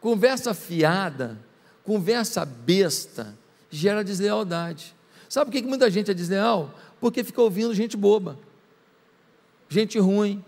[0.00, 1.38] Conversa fiada,
[1.84, 3.36] conversa besta,
[3.70, 4.96] gera deslealdade.
[5.28, 6.74] Sabe por que muita gente é desleal?
[6.98, 8.38] Porque fica ouvindo gente boba,
[9.68, 10.42] gente ruim,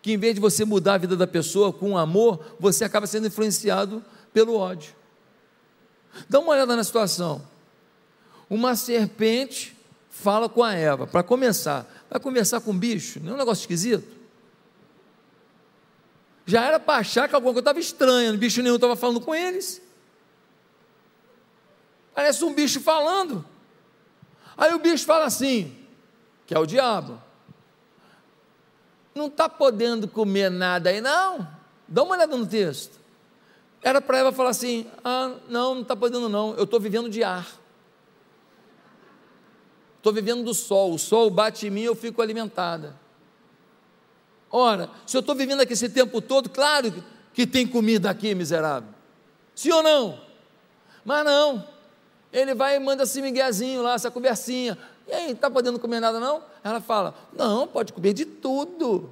[0.00, 3.26] que em vez de você mudar a vida da pessoa com amor, você acaba sendo
[3.26, 4.00] influenciado
[4.32, 4.94] pelo ódio.
[6.28, 7.42] Dá uma olhada na situação.
[8.48, 9.76] Uma serpente
[10.08, 13.62] fala com a Eva, para começar, vai conversar com um bicho, não é um negócio
[13.62, 14.06] esquisito?
[16.46, 19.82] Já era para achar que alguma coisa estava estranha, bicho nenhum estava falando com eles.
[22.14, 23.44] Parece um bicho falando.
[24.56, 25.76] Aí o bicho fala assim,
[26.46, 27.20] que é o diabo.
[29.12, 31.48] Não está podendo comer nada aí, não?
[31.88, 32.96] Dá uma olhada no texto.
[33.82, 37.24] Era para Eva falar assim: ah, não, não está podendo, não, eu estou vivendo de
[37.24, 37.46] ar.
[40.04, 42.94] Estou vivendo do sol, o sol bate em mim eu fico alimentada.
[44.50, 48.90] Ora, se eu estou vivendo aqui esse tempo todo, claro que tem comida aqui, miserável.
[49.54, 50.20] Sim ou não?
[51.06, 51.66] Mas não.
[52.30, 54.76] Ele vai e manda esse miguezinho lá, essa conversinha.
[55.08, 56.42] E aí, está podendo comer nada não?
[56.62, 59.10] Ela fala, não, pode comer de tudo.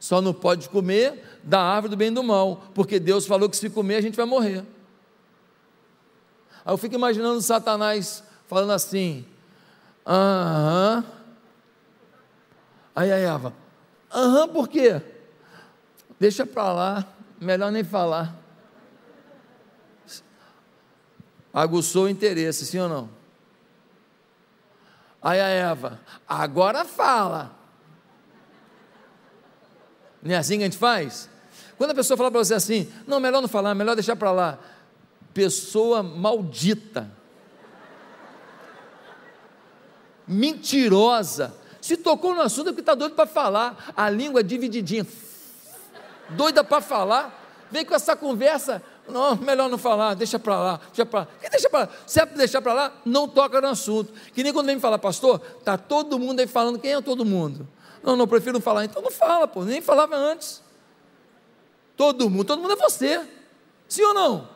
[0.00, 3.56] Só não pode comer da árvore do bem e do mal, porque Deus falou que
[3.56, 4.64] se comer a gente vai morrer.
[6.64, 9.24] Aí eu fico imaginando Satanás falando assim:
[10.06, 11.04] Aham.
[12.94, 13.54] Aí a Eva,
[14.12, 15.00] aham, por quê?
[16.20, 17.06] Deixa para lá,
[17.40, 18.36] melhor nem falar.
[21.52, 23.10] Aguçou o interesse, sim ou não?
[25.22, 27.52] Aí a Eva, agora fala.
[30.22, 31.28] Não é assim que a gente faz?
[31.78, 34.58] Quando a pessoa fala para você assim, não, melhor não falar, melhor deixar para lá.
[35.32, 37.10] Pessoa maldita
[40.26, 41.54] mentirosa.
[41.80, 43.92] Se tocou no assunto é porque está doido para falar.
[43.96, 45.06] A língua é divididinha.
[46.30, 47.40] Doida para falar.
[47.70, 48.82] Vem com essa conversa.
[49.08, 51.28] Não, melhor não falar, deixa para lá, deixa para lá.
[51.50, 51.88] deixa para lá?
[52.06, 54.12] Se é deixar para lá, não toca no assunto.
[54.32, 57.66] Que nem quando vem falar, pastor, tá todo mundo aí falando, quem é todo mundo?
[58.02, 58.84] Não, não, prefiro não falar.
[58.84, 60.62] Então não fala, pô, nem falava antes.
[61.96, 63.26] Todo mundo, todo mundo é você.
[63.88, 64.48] Sim ou não?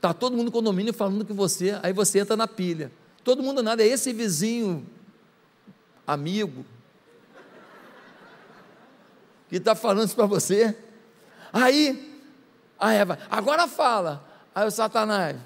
[0.00, 2.92] Tá todo mundo no condomínio falando que você, aí você entra na pilha.
[3.28, 4.86] Todo mundo nada, é esse vizinho,
[6.06, 6.64] amigo,
[9.50, 10.74] que está falando isso para você.
[11.52, 12.22] Aí,
[12.80, 14.26] a Eva, agora fala.
[14.54, 15.36] Aí o Satanás,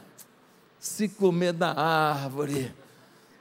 [0.78, 2.72] se comer da árvore,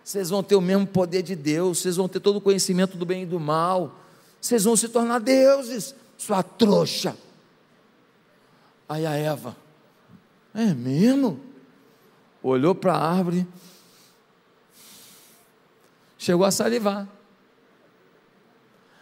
[0.03, 3.05] vocês vão ter o mesmo poder de Deus, vocês vão ter todo o conhecimento do
[3.05, 3.95] bem e do mal,
[4.41, 7.15] vocês vão se tornar deuses, sua trouxa.
[8.89, 9.55] Aí a Eva,
[10.51, 11.39] é mesmo?
[12.41, 13.45] Olhou para a árvore,
[16.21, 17.07] chegou a salivar.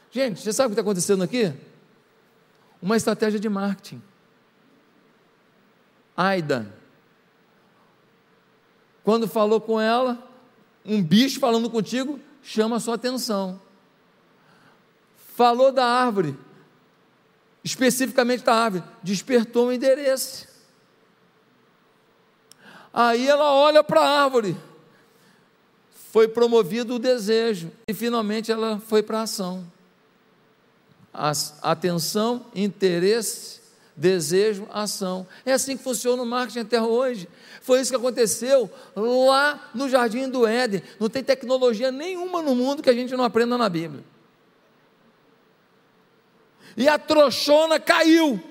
[0.09, 1.53] Gente, você sabe o que está acontecendo aqui?
[2.81, 4.01] Uma estratégia de marketing.
[6.15, 6.73] Aida,
[9.03, 10.17] quando falou com ela,
[10.85, 13.61] um bicho falando contigo chama a sua atenção.
[15.35, 16.37] Falou da árvore,
[17.65, 20.47] especificamente da árvore, despertou um endereço.
[22.93, 24.55] Aí ela olha para a árvore,
[26.11, 29.65] foi promovido o desejo e finalmente ela foi para a ação.
[31.61, 33.59] Atenção, interesse,
[33.95, 35.27] desejo, ação.
[35.45, 37.27] É assim que funciona o marketing até hoje.
[37.61, 40.81] Foi isso que aconteceu lá no Jardim do Éden.
[40.99, 44.03] Não tem tecnologia nenhuma no mundo que a gente não aprenda na Bíblia.
[46.75, 48.41] E a trouxona caiu.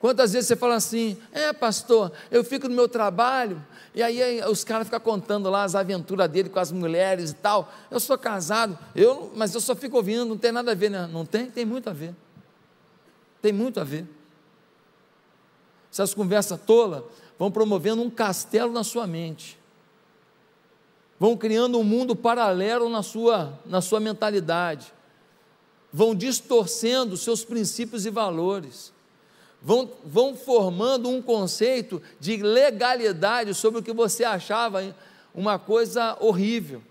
[0.00, 3.62] Quantas vezes você fala assim, é pastor, eu fico no meu trabalho,
[3.94, 7.70] e aí, os caras ficam contando lá as aventuras dele com as mulheres e tal.
[7.90, 11.06] Eu sou casado, eu, mas eu só fico ouvindo, não tem nada a ver, né?
[11.12, 11.50] Não tem?
[11.50, 12.14] Tem muito a ver.
[13.42, 14.06] Tem muito a ver.
[15.92, 17.02] Essas conversas tolas
[17.38, 19.58] vão promovendo um castelo na sua mente.
[21.18, 24.94] Vão criando um mundo paralelo na sua, na sua mentalidade.
[25.92, 28.92] Vão distorcendo seus princípios e valores
[29.62, 34.94] vão, vão formando um conceito de legalidade sobre o que você achava
[35.34, 36.82] uma coisa horrível.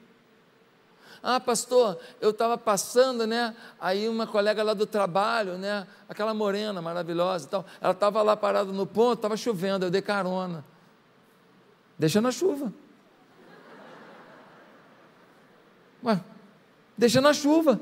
[1.21, 3.53] Ah, pastor, eu estava passando, né?
[3.79, 5.86] Aí uma colega lá do trabalho, né?
[6.08, 10.01] Aquela morena maravilhosa e tal, ela estava lá parada no ponto, estava chovendo, eu dei
[10.01, 10.63] carona.
[11.97, 12.73] Deixa na chuva.
[16.01, 16.21] Ué,
[16.97, 17.79] deixa na chuva.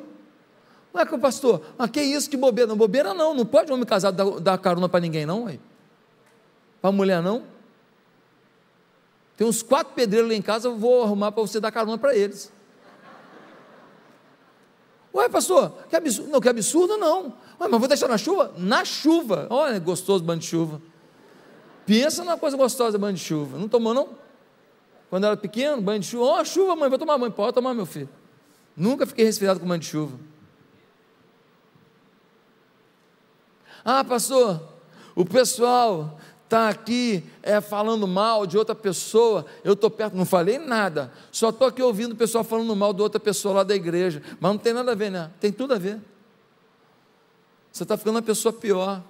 [0.94, 2.68] É o pastor, ah, que isso, que bobeira.
[2.68, 5.48] Não, bobeira não, não pode homem casado dar, dar carona para ninguém, não,
[6.82, 7.44] Para mulher, não.
[9.36, 12.16] Tem uns quatro pedreiros lá em casa, eu vou arrumar para você dar carona para
[12.16, 12.52] eles.
[15.14, 16.32] Ué, pastor, que absurdo.
[16.32, 17.34] Não, que absurdo não.
[17.60, 18.54] Ué, mas vou deixar na chuva?
[18.58, 19.48] Na chuva.
[19.50, 20.82] Olha, gostoso banho de chuva.
[21.86, 23.58] Pensa numa coisa gostosa, banho de chuva.
[23.58, 24.10] Não tomou, não?
[25.10, 26.24] Quando era pequeno, banho de chuva.
[26.24, 27.32] Ó, oh, chuva, mãe, vou tomar banho.
[27.32, 28.10] Pode tomar, meu filho.
[28.76, 30.18] Nunca fiquei resfriado com banho de chuva.
[33.84, 34.62] Ah, pastor,
[35.16, 40.58] o pessoal está aqui é, falando mal de outra pessoa, eu estou perto, não falei
[40.58, 44.22] nada, só estou aqui ouvindo o pessoal falando mal de outra pessoa lá da igreja,
[44.40, 45.30] mas não tem nada a ver, né?
[45.40, 46.00] Tem tudo a ver.
[47.72, 49.04] Você está ficando uma pessoa pior,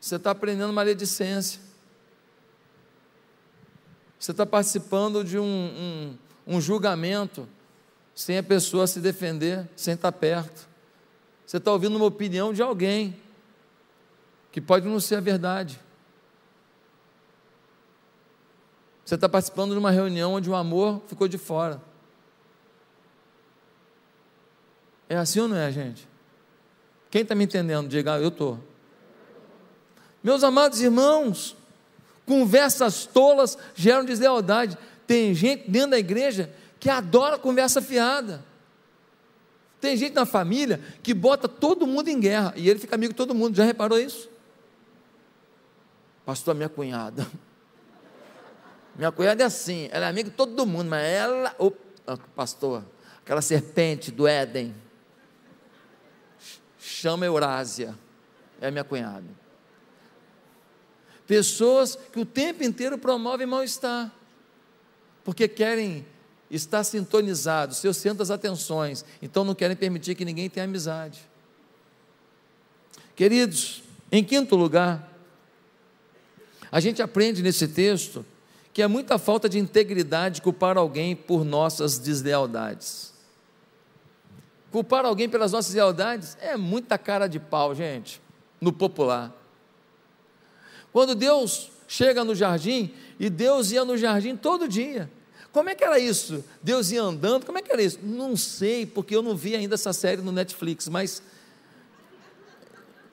[0.00, 1.60] você está aprendendo maledicência,
[4.18, 6.18] você está participando de um, um,
[6.56, 7.48] um julgamento
[8.14, 10.68] sem a pessoa se defender, sem estar perto.
[11.52, 13.14] Você está ouvindo uma opinião de alguém
[14.50, 15.78] que pode não ser a verdade.
[19.04, 21.78] Você está participando de uma reunião onde o amor ficou de fora.
[25.10, 26.08] É assim ou não é, gente?
[27.10, 27.86] Quem está me entendendo?
[27.86, 28.58] Diga, ah, eu estou.
[30.22, 31.54] Meus amados irmãos,
[32.24, 34.78] conversas tolas geram deslealdade.
[35.06, 38.42] Tem gente dentro da igreja que adora conversa fiada.
[39.82, 43.16] Tem gente na família que bota todo mundo em guerra e ele fica amigo de
[43.16, 43.56] todo mundo.
[43.56, 44.30] Já reparou isso?
[46.24, 47.26] Pastor, minha cunhada.
[48.94, 51.72] Minha cunhada é assim, ela é amiga de todo mundo, mas ela, oh,
[52.36, 52.84] pastor,
[53.22, 54.74] aquela serpente do Éden,
[56.78, 57.98] chama Eurásia,
[58.60, 59.24] é minha cunhada.
[61.26, 64.12] Pessoas que o tempo inteiro promovem mal-estar,
[65.24, 66.04] porque querem
[66.52, 71.26] está sintonizado, seus centros atenções, então não querem permitir que ninguém tenha amizade.
[73.16, 75.10] Queridos, em quinto lugar,
[76.70, 78.24] a gente aprende nesse texto
[78.72, 83.12] que é muita falta de integridade culpar alguém por nossas deslealdades.
[84.70, 88.20] Culpar alguém pelas nossas deslealdades é muita cara de pau, gente,
[88.60, 89.32] no popular.
[90.92, 95.10] Quando Deus chega no jardim, e Deus ia no jardim todo dia,
[95.52, 96.42] como é que era isso?
[96.62, 97.44] Deus ia andando?
[97.44, 97.98] Como é que era isso?
[98.02, 101.22] Não sei, porque eu não vi ainda essa série no Netflix, mas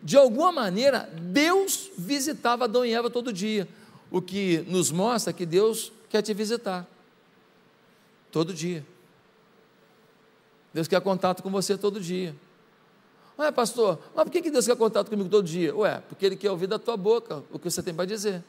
[0.01, 3.67] de alguma maneira Deus visitava Adão e Eva todo dia,
[4.09, 6.87] o que nos mostra que Deus quer te visitar
[8.31, 8.85] todo dia.
[10.73, 12.33] Deus quer contato com você todo dia.
[13.37, 15.75] Ué, pastor, mas por que Deus quer contato comigo todo dia?
[15.75, 18.43] Ué, porque Ele quer ouvir da tua boca o que você tem para dizer.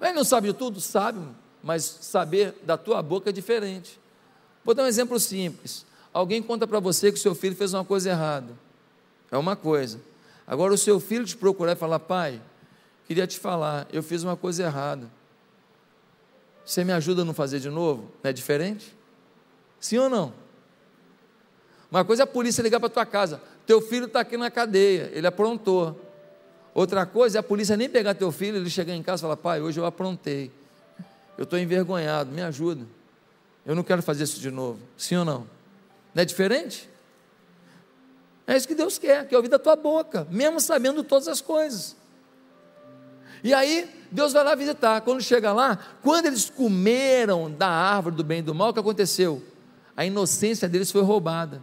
[0.00, 0.80] Ué, ele não sabe de tudo?
[0.80, 1.20] Sabe
[1.66, 3.98] mas saber da tua boca é diferente.
[4.64, 5.84] Vou dar um exemplo simples.
[6.12, 8.52] Alguém conta para você que seu filho fez uma coisa errada.
[9.32, 10.00] É uma coisa.
[10.46, 12.40] Agora o seu filho te procurar e falar: "Pai,
[13.08, 15.10] queria te falar, eu fiz uma coisa errada.
[16.64, 18.96] Você me ajuda a não fazer de novo?" Não é diferente?
[19.80, 20.32] Sim ou não?
[21.90, 25.10] Uma coisa é a polícia ligar para tua casa: "Teu filho está aqui na cadeia,
[25.12, 26.00] ele aprontou."
[26.72, 29.36] Outra coisa é a polícia nem pegar teu filho, ele chegar em casa e falar:
[29.36, 30.52] "Pai, hoje eu aprontei."
[31.36, 32.86] Eu estou envergonhado, me ajuda.
[33.64, 34.78] Eu não quero fazer isso de novo.
[34.96, 35.46] Sim ou não?
[36.14, 36.88] Não é diferente?
[38.46, 41.96] É isso que Deus quer, quer ouvir da tua boca, mesmo sabendo todas as coisas.
[43.42, 45.00] E aí, Deus vai lá visitar.
[45.00, 48.80] Quando chega lá, quando eles comeram da árvore do bem e do mal, o que
[48.80, 49.42] aconteceu?
[49.96, 51.62] A inocência deles foi roubada.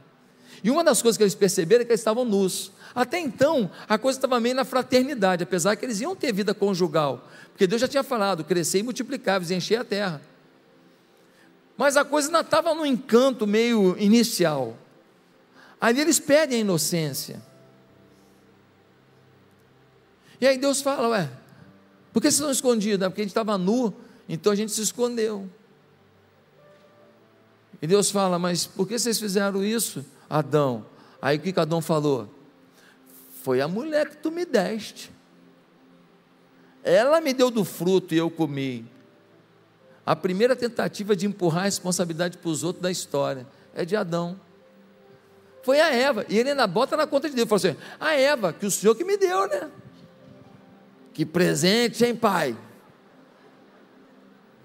[0.64, 2.72] E uma das coisas que eles perceberam é que eles estavam nus.
[2.96, 7.28] Até então, a coisa estava meio na fraternidade, apesar que eles iam ter vida conjugal.
[7.50, 10.22] Porque Deus já tinha falado: crescer e multiplicar, e encher a terra.
[11.76, 14.78] Mas a coisa ainda estava no encanto meio inicial.
[15.82, 17.42] Ali eles perdem a inocência.
[20.40, 21.30] E aí Deus fala: Ué,
[22.14, 23.06] por que vocês estão escondidos?
[23.06, 23.94] É porque a gente estava nu,
[24.30, 25.50] então a gente se escondeu.
[27.82, 30.84] E Deus fala: Mas por que vocês fizeram isso, Adão?
[31.22, 32.28] Aí o que Adão falou?
[33.44, 35.12] Foi a mulher que tu me deste.
[36.84, 38.84] Ela me deu do fruto e eu comi.
[40.04, 44.40] A primeira tentativa de empurrar a responsabilidade para os outros da história é de Adão.
[45.62, 46.26] Foi a Eva.
[46.28, 47.48] E ele ainda bota na conta de Deus.
[47.48, 49.70] Falou assim: a Eva, que o Senhor que me deu, né?
[51.14, 52.58] Que presente, hein, pai?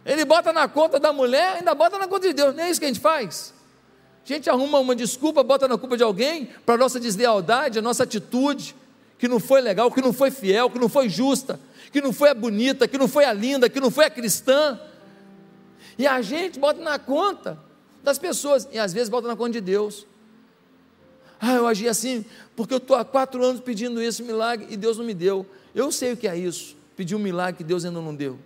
[0.02, 2.54] Ele bota na conta da mulher, ainda bota na conta de Deus.
[2.54, 3.52] Não é isso que a gente faz?
[4.28, 7.82] A gente arruma uma desculpa, bota na culpa de alguém para a nossa deslealdade, a
[7.82, 8.76] nossa atitude,
[9.18, 11.58] que não foi legal, que não foi fiel, que não foi justa,
[11.90, 14.78] que não foi a bonita, que não foi a linda, que não foi a cristã.
[15.96, 17.58] E a gente bota na conta
[18.04, 20.06] das pessoas, e às vezes bota na conta de Deus.
[21.40, 22.24] Ah, eu agi assim,
[22.54, 25.46] porque eu estou há quatro anos pedindo esse milagre e Deus não me deu.
[25.74, 28.38] Eu sei o que é isso, pedir um milagre que Deus ainda não deu.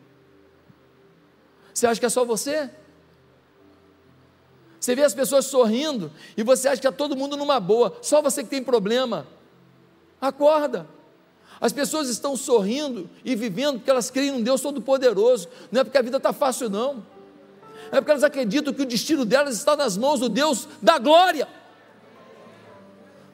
[1.75, 2.71] Você acha que é só você?
[4.83, 8.21] Você vê as pessoas sorrindo e você acha que está todo mundo numa boa, só
[8.21, 9.29] você que tem problema.
[10.21, 10.89] Acorda.
[11.61, 15.99] As pessoas estão sorrindo e vivendo porque elas creem em Deus Todo-Poderoso, não é porque
[15.99, 17.05] a vida está fácil, não
[17.93, 21.47] é porque elas acreditam que o destino delas está nas mãos do Deus da glória.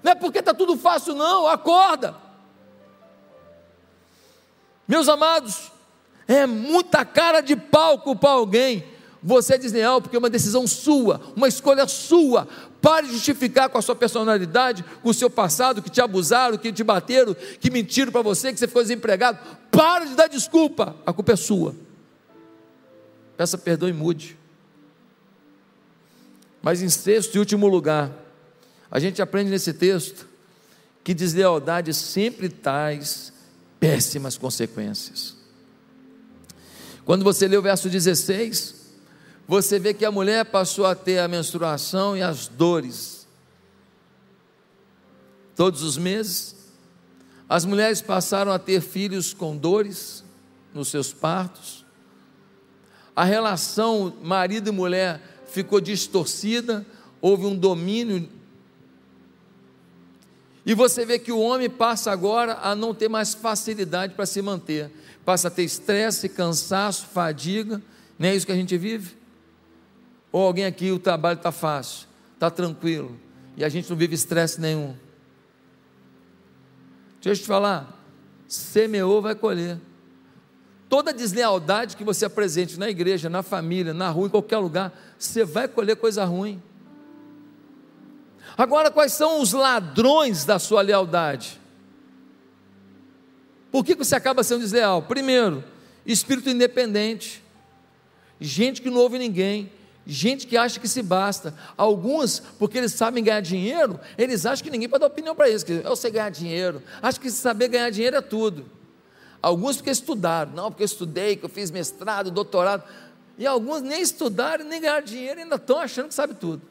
[0.02, 2.14] Não é porque está tudo fácil, não, acorda.
[4.86, 5.70] Meus amados,
[6.26, 8.97] é muita cara de pau culpar alguém.
[9.22, 12.46] Você é desleal porque é uma decisão sua, uma escolha sua.
[12.80, 16.72] Pare de justificar com a sua personalidade, com o seu passado, que te abusaram, que
[16.72, 19.38] te bateram, que mentiram para você, que você ficou desempregado.
[19.70, 21.74] Pare de dar desculpa, a culpa é sua.
[23.36, 24.38] Peça perdão e mude.
[26.62, 28.12] Mas em sexto e último lugar,
[28.90, 30.28] a gente aprende nesse texto
[31.02, 33.32] que deslealdade sempre traz
[33.80, 35.36] péssimas consequências.
[37.04, 38.77] Quando você lê o verso 16,
[39.48, 43.26] você vê que a mulher passou a ter a menstruação e as dores
[45.56, 46.54] todos os meses.
[47.48, 50.22] As mulheres passaram a ter filhos com dores
[50.74, 51.84] nos seus partos.
[53.16, 56.86] A relação marido e mulher ficou distorcida,
[57.20, 58.28] houve um domínio.
[60.64, 64.42] E você vê que o homem passa agora a não ter mais facilidade para se
[64.42, 64.92] manter,
[65.24, 67.82] passa a ter estresse, cansaço, fadiga,
[68.18, 69.17] não é isso que a gente vive?
[70.30, 73.18] Ou alguém aqui, o trabalho está fácil, está tranquilo,
[73.56, 74.94] e a gente não vive estresse nenhum.
[77.20, 78.00] Deixa eu te falar,
[78.46, 79.78] semeou, vai colher.
[80.88, 85.44] Toda deslealdade que você apresente na igreja, na família, na rua, em qualquer lugar, você
[85.44, 86.62] vai colher coisa ruim.
[88.56, 91.60] Agora, quais são os ladrões da sua lealdade?
[93.70, 95.02] Por que você acaba sendo desleal?
[95.02, 95.62] Primeiro,
[96.06, 97.44] espírito independente,
[98.40, 99.70] gente que não ouve ninguém,
[100.10, 101.54] gente que acha que se basta.
[101.76, 105.62] Alguns, porque eles sabem ganhar dinheiro, eles acham que ninguém pode dar opinião para eles,
[105.68, 108.64] eu sei ganhar dinheiro, acho que saber ganhar dinheiro é tudo.
[109.42, 112.82] Alguns porque estudaram, não, porque eu estudei, que eu fiz mestrado, doutorado.
[113.36, 116.62] E alguns nem estudaram, nem ganharam dinheiro, ainda estão achando que sabe tudo.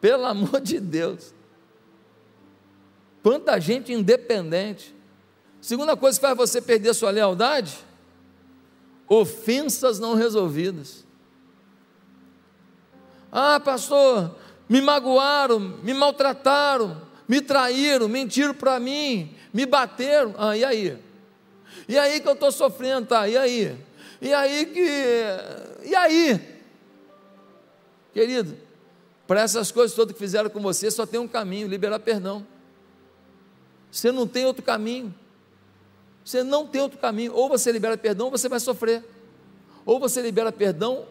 [0.00, 1.32] Pelo amor de Deus.
[3.22, 4.94] Quanta gente independente.
[5.62, 7.74] Segunda coisa que faz você perder sua lealdade:
[9.08, 11.04] ofensas não resolvidas.
[13.30, 14.34] Ah, pastor,
[14.68, 20.34] me magoaram, me maltrataram, me traíram, mentiram para mim, me bateram.
[20.38, 20.98] Ah, e aí?
[21.88, 23.28] E aí que eu estou sofrendo, tá?
[23.28, 23.76] E aí?
[24.20, 25.88] E aí que.
[25.88, 26.40] E aí?
[28.12, 28.56] Querido,
[29.26, 32.46] para essas coisas todas que fizeram com você, só tem um caminho: liberar perdão.
[33.90, 35.14] Você não tem outro caminho.
[36.24, 37.34] Você não tem outro caminho.
[37.34, 39.04] Ou você libera perdão, ou você vai sofrer.
[39.84, 41.06] Ou você libera perdão,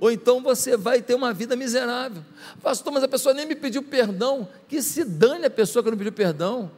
[0.00, 2.22] ou então você vai ter uma vida miserável.
[2.62, 4.46] Pastor, mas a pessoa nem me pediu perdão.
[4.68, 6.70] Que se dane a pessoa que não pediu perdão.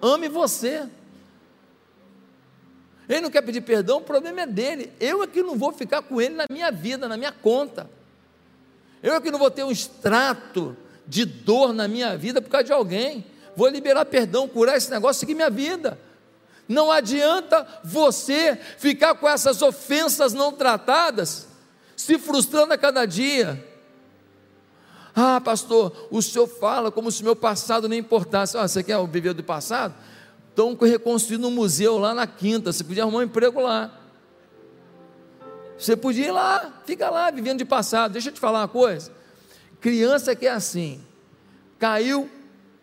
[0.00, 0.86] Ame você.
[3.08, 4.92] Ele não quer pedir perdão, o problema é dele.
[5.00, 7.90] Eu é que não vou ficar com ele na minha vida, na minha conta.
[9.02, 12.64] Eu é que não vou ter um extrato de dor na minha vida por causa
[12.66, 13.24] de alguém.
[13.58, 15.98] Vou liberar perdão, curar esse negócio, seguir minha vida.
[16.68, 21.48] Não adianta você ficar com essas ofensas não tratadas
[21.96, 23.66] se frustrando a cada dia.
[25.12, 28.56] Ah, pastor, o senhor fala como se meu passado nem importasse.
[28.56, 29.92] Ah, você quer viver do passado?
[30.50, 32.72] Estão reconstruindo um museu lá na quinta.
[32.72, 33.92] Você podia arrumar um emprego lá.
[35.76, 38.12] Você podia ir lá, fica lá, vivendo de passado.
[38.12, 39.10] Deixa eu te falar uma coisa.
[39.80, 41.04] Criança que é assim,
[41.76, 42.30] caiu,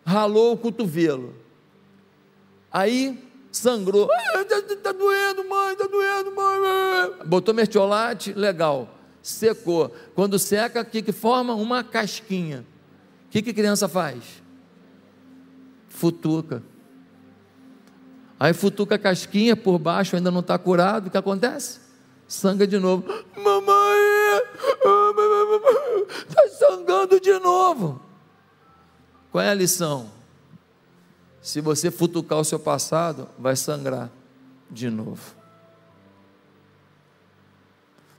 [0.06, 1.34] ralou o cotovelo.
[2.72, 4.08] Aí sangrou.
[4.70, 7.26] Está doendo, mãe, está doendo, mãe.
[7.26, 8.88] Botou mertiolate, legal.
[9.20, 9.92] Secou.
[10.14, 11.54] Quando seca, o que, que forma?
[11.54, 12.64] Uma casquinha.
[13.26, 14.22] O que, que criança faz?
[15.88, 16.62] Futuca.
[18.38, 21.08] Aí futuca a casquinha por baixo, ainda não está curado.
[21.08, 21.80] O que acontece?
[22.28, 23.04] Sangra de novo.
[23.36, 24.42] Mamãe,
[26.28, 28.05] está sangrando de novo.
[29.36, 30.08] Qual é a lição?
[31.42, 34.10] Se você futucar o seu passado, vai sangrar
[34.70, 35.20] de novo.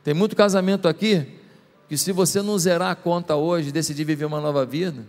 [0.04, 1.40] Tem muito casamento aqui
[1.90, 5.08] que, se você não zerar a conta hoje, decidir viver uma nova vida,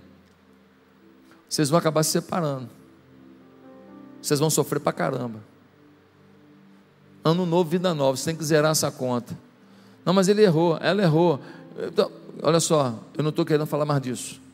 [1.47, 2.71] vocês vão acabar se separando.
[4.23, 5.41] Vocês vão sofrer pra caramba.
[7.23, 9.37] Ano novo, vida nova, você tem que zerar essa conta.
[10.07, 11.39] Não, mas ele errou, ela errou.
[11.77, 12.11] Então,
[12.43, 14.47] olha só, eu não estou querendo falar mais disso.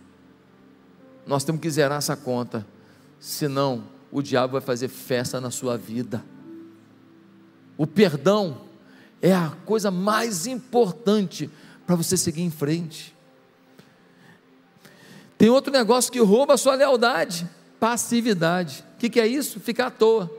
[1.27, 2.67] Nós temos que zerar essa conta
[3.19, 6.25] senão o diabo vai fazer festa na sua vida.
[7.77, 8.61] O perdão
[9.21, 11.51] é a coisa mais importante
[11.87, 13.15] para você seguir em frente.
[15.37, 17.49] Tem outro negócio que rouba a sua lealdade:
[17.81, 18.85] passividade.
[18.95, 19.59] O que, que é isso?
[19.59, 20.31] Ficar à toa.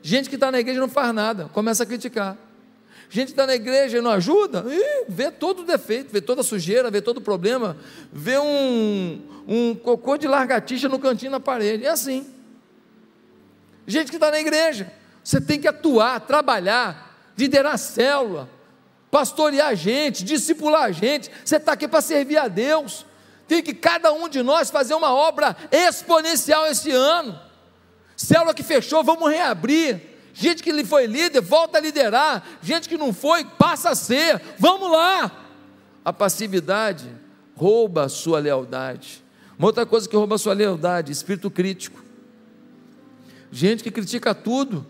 [0.00, 2.36] Gente que está na igreja não faz nada, começa a criticar.
[3.10, 6.44] Gente está na igreja e não ajuda, ih, vê todo o defeito, vê toda a
[6.44, 7.76] sujeira, vê todo o problema,
[8.12, 11.86] vê um, um cocô de largatixa no cantinho na parede.
[11.86, 12.26] É assim.
[13.86, 14.92] Gente que está na igreja,
[15.24, 18.46] você tem que atuar, trabalhar, liderar a célula,
[19.10, 21.30] pastorear a gente, discipular a gente.
[21.42, 23.06] Você está aqui para servir a Deus.
[23.46, 27.40] Tem que cada um de nós fazer uma obra exponencial esse ano.
[28.14, 30.17] Célula que fechou, vamos reabrir.
[30.40, 32.46] Gente que foi líder, volta a liderar.
[32.62, 34.40] Gente que não foi, passa a ser.
[34.56, 35.32] Vamos lá.
[36.04, 37.10] A passividade
[37.56, 39.24] rouba a sua lealdade.
[39.58, 42.00] Uma outra coisa que rouba a sua lealdade, espírito crítico.
[43.50, 44.86] Gente que critica tudo.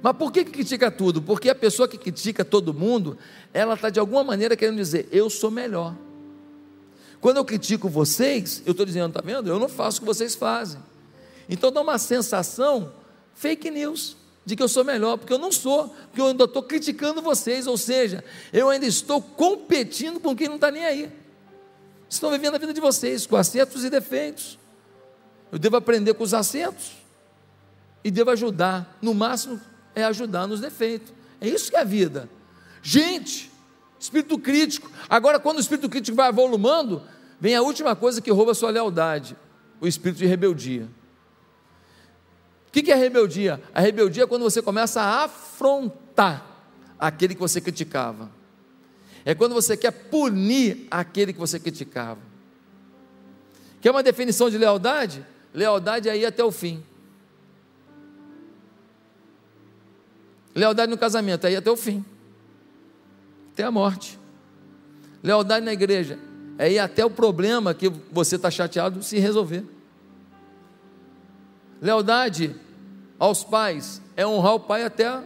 [0.00, 1.20] Mas por que, que critica tudo?
[1.20, 3.18] Porque a pessoa que critica todo mundo,
[3.52, 5.96] ela está de alguma maneira querendo dizer, eu sou melhor.
[7.20, 9.48] Quando eu critico vocês, eu estou dizendo, está vendo?
[9.48, 10.80] Eu não faço o que vocês fazem.
[11.48, 12.92] Então dá uma sensação
[13.34, 16.62] fake news de que eu sou melhor, porque eu não sou, porque eu ainda estou
[16.62, 21.22] criticando vocês, ou seja, eu ainda estou competindo com quem não está nem aí
[22.14, 24.58] estão vivendo a vida de vocês, com acertos e defeitos.
[25.50, 26.92] Eu devo aprender com os acertos
[28.04, 29.60] e devo ajudar, no máximo
[29.94, 31.12] é ajudar nos defeitos.
[31.40, 32.28] É isso que é a vida.
[32.82, 33.50] Gente,
[33.98, 34.90] espírito crítico.
[35.08, 37.02] Agora, quando o espírito crítico vai avolumando,
[37.40, 39.36] vem a última coisa que rouba a sua lealdade:
[39.80, 40.88] o espírito de rebeldia.
[42.72, 43.60] O que é rebeldia?
[43.74, 46.46] A rebeldia é quando você começa a afrontar
[46.98, 48.30] aquele que você criticava.
[49.26, 52.20] É quando você quer punir aquele que você criticava.
[53.82, 55.24] Quer uma definição de lealdade?
[55.52, 56.82] Lealdade é ir até o fim.
[60.54, 62.02] Lealdade no casamento é ir até o fim,
[63.52, 64.18] até a morte.
[65.22, 66.18] Lealdade na igreja
[66.58, 69.64] é ir até o problema que você está chateado se resolver.
[71.82, 72.56] Lealdade
[73.18, 75.18] aos pais é honrar o pai até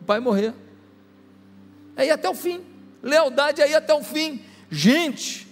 [0.00, 0.54] o pai morrer.
[1.94, 2.64] É ir até o fim
[3.02, 4.40] lealdade aí até o fim.
[4.70, 5.46] Gente,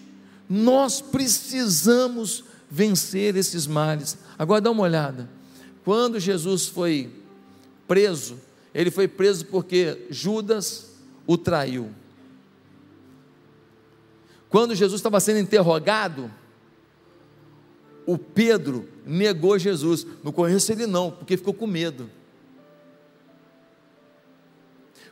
[0.49, 4.18] nós precisamos vencer esses males.
[4.38, 5.28] Agora dá uma olhada.
[5.84, 7.11] Quando Jesus foi
[7.86, 8.38] preso,
[8.74, 10.90] ele foi preso porque Judas
[11.26, 11.90] o traiu.
[14.49, 16.30] Quando Jesus estava sendo interrogado,
[18.07, 20.07] o Pedro negou Jesus.
[20.23, 22.09] Não conheço ele não, porque ficou com medo.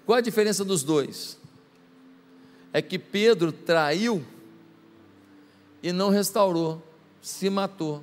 [0.07, 1.39] Qual a diferença dos dois?
[2.75, 4.27] é que Pedro traiu
[5.81, 6.83] e não restaurou,
[7.23, 8.03] se matou.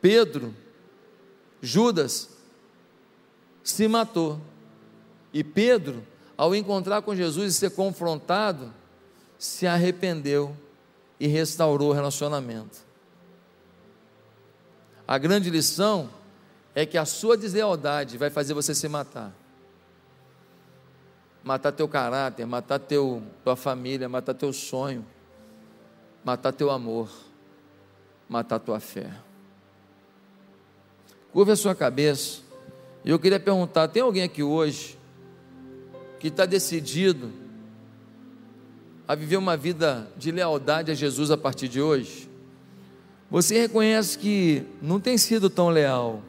[0.00, 0.54] Pedro,
[1.60, 2.30] Judas,
[3.62, 4.40] se matou.
[5.34, 6.02] E Pedro,
[6.34, 8.72] ao encontrar com Jesus e ser confrontado,
[9.38, 10.56] se arrependeu
[11.20, 12.78] e restaurou o relacionamento.
[15.06, 16.10] A grande lição
[16.74, 19.32] é que a sua deslealdade vai fazer você se matar
[21.42, 25.04] matar teu caráter, matar teu, tua família, matar teu sonho,
[26.24, 27.10] matar teu amor,
[28.28, 29.10] matar tua fé.
[31.32, 32.42] Curva a sua cabeça.
[33.04, 34.98] E eu queria perguntar: tem alguém aqui hoje
[36.18, 37.32] que está decidido
[39.10, 42.30] a viver uma vida de lealdade a Jesus a partir de hoje?
[43.28, 46.22] Você reconhece que não tem sido tão leal,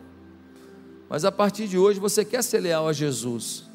[1.08, 3.66] mas a partir de hoje você quer ser leal a Jesus.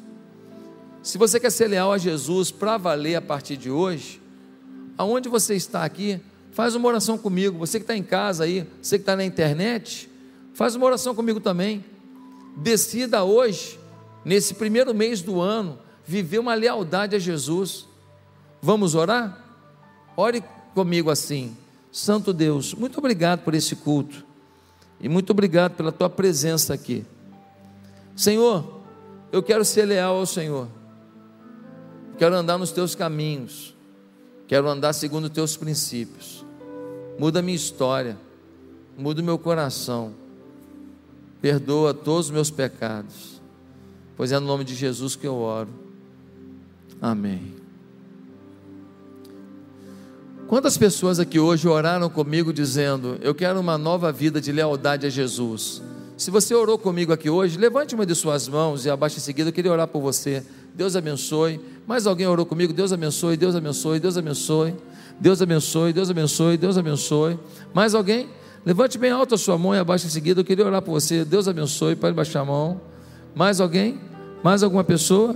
[1.01, 4.21] Se você quer ser leal a Jesus para valer a partir de hoje,
[4.97, 6.19] aonde você está aqui,
[6.51, 7.57] faz uma oração comigo.
[7.59, 10.09] Você que está em casa aí, você que está na internet,
[10.57, 11.85] Faz uma oração comigo também.
[12.55, 13.79] Decida hoje,
[14.25, 17.87] nesse primeiro mês do ano, viver uma lealdade a Jesus.
[18.61, 19.43] Vamos orar?
[20.15, 20.43] Ore
[20.73, 21.55] comigo assim.
[21.91, 24.25] Santo Deus, muito obrigado por esse culto.
[24.99, 27.05] E muito obrigado pela tua presença aqui.
[28.15, 28.81] Senhor,
[29.31, 30.67] eu quero ser leal ao Senhor.
[32.17, 33.75] Quero andar nos teus caminhos.
[34.47, 36.43] Quero andar segundo os teus princípios.
[37.19, 38.17] Muda a minha história.
[38.97, 40.13] Muda o meu coração.
[41.41, 43.39] Perdoa todos os meus pecados.
[44.15, 45.69] Pois é no nome de Jesus que eu oro.
[46.99, 47.66] Amém.
[50.47, 55.09] Quantas pessoas aqui hoje oraram comigo dizendo: Eu quero uma nova vida de lealdade a
[55.09, 55.81] Jesus?
[56.15, 59.49] Se você orou comigo aqui hoje, levante uma de suas mãos e abaixe em seguida,
[59.49, 60.41] eu queria orar por você.
[60.73, 61.59] Deus abençoe.
[61.85, 62.71] Mais alguém orou comigo?
[62.71, 64.73] Deus abençoe, Deus abençoe, Deus abençoe.
[65.19, 67.37] Deus abençoe, Deus abençoe, Deus abençoe.
[67.73, 68.29] Mais alguém?
[68.65, 70.39] Levante bem alto a sua mão e abaixe em seguida.
[70.39, 71.25] Eu queria orar por você.
[71.25, 71.93] Deus abençoe.
[71.97, 72.79] Pode baixar a mão.
[73.35, 73.99] Mais alguém?
[74.41, 75.35] Mais alguma pessoa?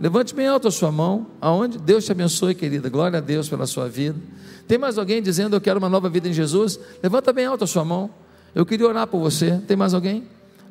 [0.00, 1.26] Levante bem alto a sua mão.
[1.42, 1.78] Aonde?
[1.78, 2.88] Deus te abençoe, querida.
[2.88, 4.18] Glória a Deus pela sua vida.
[4.66, 6.80] Tem mais alguém dizendo eu quero uma nova vida em Jesus?
[7.02, 8.08] Levanta bem alto a sua mão.
[8.54, 9.60] Eu queria orar por você.
[9.68, 10.24] Tem mais alguém?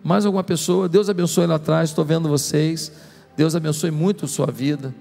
[0.03, 0.89] Mais alguma pessoa?
[0.89, 1.91] Deus abençoe lá atrás.
[1.91, 2.91] Estou vendo vocês.
[3.37, 4.95] Deus abençoe muito a sua vida.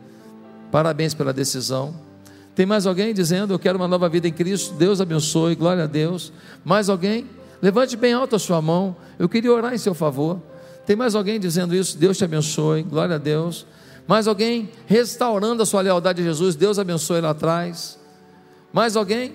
[0.71, 1.95] Parabéns pela decisão.
[2.55, 4.75] Tem mais alguém dizendo eu quero uma nova vida em Cristo?
[4.75, 5.55] Deus abençoe.
[5.55, 6.33] Glória a Deus.
[6.63, 7.25] Mais alguém?
[7.63, 8.95] Levante bem alto a sua mão.
[9.19, 10.39] Eu queria orar em seu favor.
[10.85, 11.97] Tem mais alguém dizendo isso?
[11.97, 12.83] Deus te abençoe.
[12.83, 13.65] Glória a Deus.
[14.09, 16.57] Mais alguém restaurando a sua lealdade a Jesus?
[16.57, 17.99] Deus abençoe lá atrás.
[18.73, 19.35] Mais alguém?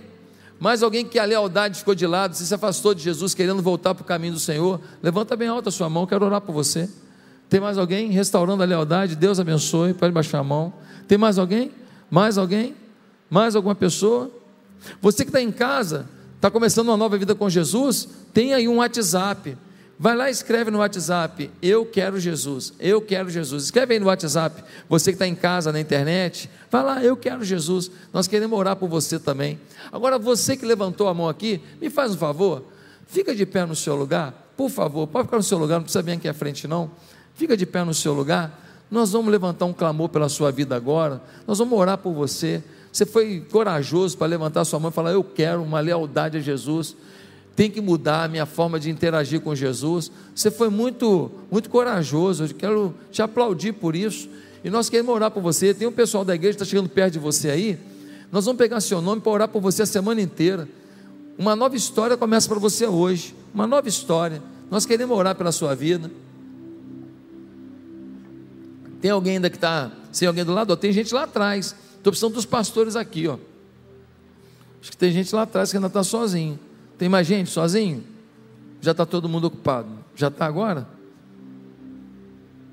[0.59, 4.01] Mais alguém que a lealdade ficou de lado, se afastou de Jesus, querendo voltar para
[4.01, 4.81] o caminho do Senhor?
[5.03, 6.89] Levanta bem alta a sua mão, quero orar por você.
[7.47, 9.15] Tem mais alguém restaurando a lealdade?
[9.15, 10.73] Deus abençoe, pode baixar a mão.
[11.07, 11.71] Tem mais alguém?
[12.09, 12.75] Mais alguém?
[13.29, 14.31] Mais alguma pessoa?
[14.99, 18.77] Você que está em casa, está começando uma nova vida com Jesus, tem aí um
[18.77, 19.55] WhatsApp.
[20.03, 23.63] Vai lá e escreve no WhatsApp, eu quero Jesus, eu quero Jesus.
[23.63, 27.41] Escreve aí no WhatsApp, você que está em casa, na internet, vai lá, eu quero
[27.41, 27.89] Jesus.
[28.11, 29.57] Nós queremos orar por você também.
[29.93, 32.65] Agora, você que levantou a mão aqui, me faz um favor,
[33.07, 36.01] fica de pé no seu lugar, por favor, pode ficar no seu lugar, não precisa
[36.01, 36.91] vir aqui à frente não.
[37.35, 38.83] Fica de pé no seu lugar.
[38.91, 41.21] Nós vamos levantar um clamor pela sua vida agora.
[41.47, 42.61] Nós vamos orar por você.
[42.91, 46.93] Você foi corajoso para levantar sua mão e falar: Eu quero uma lealdade a Jesus
[47.55, 50.11] tem que mudar a minha forma de interagir com Jesus.
[50.33, 52.45] Você foi muito, muito corajoso.
[52.45, 54.27] Eu quero te aplaudir por isso.
[54.63, 55.73] E nós queremos orar por você.
[55.73, 57.77] Tem um pessoal da igreja que está chegando perto de você aí.
[58.31, 60.67] Nós vamos pegar seu nome para orar por você a semana inteira.
[61.37, 63.35] Uma nova história começa para você hoje.
[63.53, 64.41] Uma nova história.
[64.71, 66.09] Nós queremos orar pela sua vida.
[68.99, 70.75] Tem alguém ainda que está sem alguém do lado?
[70.75, 71.75] Tem gente lá atrás.
[71.97, 73.37] Estou precisando dos pastores aqui, ó.
[74.81, 76.59] Acho que tem gente lá atrás que ainda está sozinho.
[77.03, 78.01] Tem mais gente sozinho?
[78.79, 79.89] Já está todo mundo ocupado.
[80.15, 80.87] Já está agora?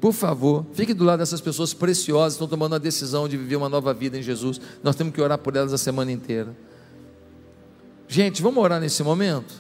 [0.01, 3.57] Por favor, fique do lado dessas pessoas preciosas que estão tomando a decisão de viver
[3.57, 4.61] uma nova vida em Jesus.
[4.85, 6.57] Nós temos que orar por elas a semana inteira.
[8.07, 9.53] Gente, vamos orar nesse momento?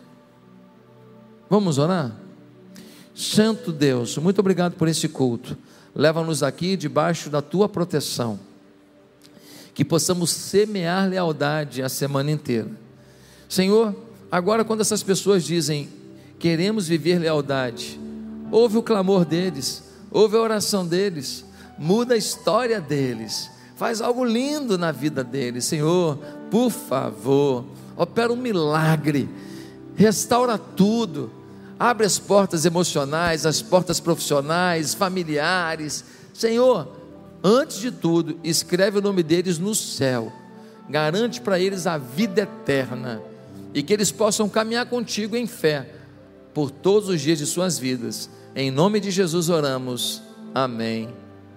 [1.48, 2.14] Vamos orar?
[3.12, 5.58] Santo Deus, muito obrigado por esse culto.
[5.92, 8.38] Leva-nos aqui debaixo da tua proteção.
[9.74, 12.70] Que possamos semear lealdade a semana inteira.
[13.48, 15.88] Senhor, Agora, quando essas pessoas dizem,
[16.38, 17.98] queremos viver lealdade,
[18.52, 21.44] ouve o clamor deles, ouve a oração deles,
[21.76, 26.16] muda a história deles, faz algo lindo na vida deles, Senhor,
[26.48, 27.64] por favor,
[27.96, 29.28] opera um milagre,
[29.96, 31.32] restaura tudo,
[31.76, 36.86] abre as portas emocionais, as portas profissionais, familiares, Senhor,
[37.42, 40.32] antes de tudo, escreve o nome deles no céu,
[40.88, 43.29] garante para eles a vida eterna
[43.74, 45.88] e que eles possam caminhar contigo em fé
[46.52, 48.28] por todos os dias de suas vidas.
[48.54, 50.22] Em nome de Jesus oramos.
[50.54, 51.08] Amém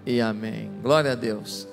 [0.05, 0.69] e amém.
[0.81, 1.67] Glória a Deus.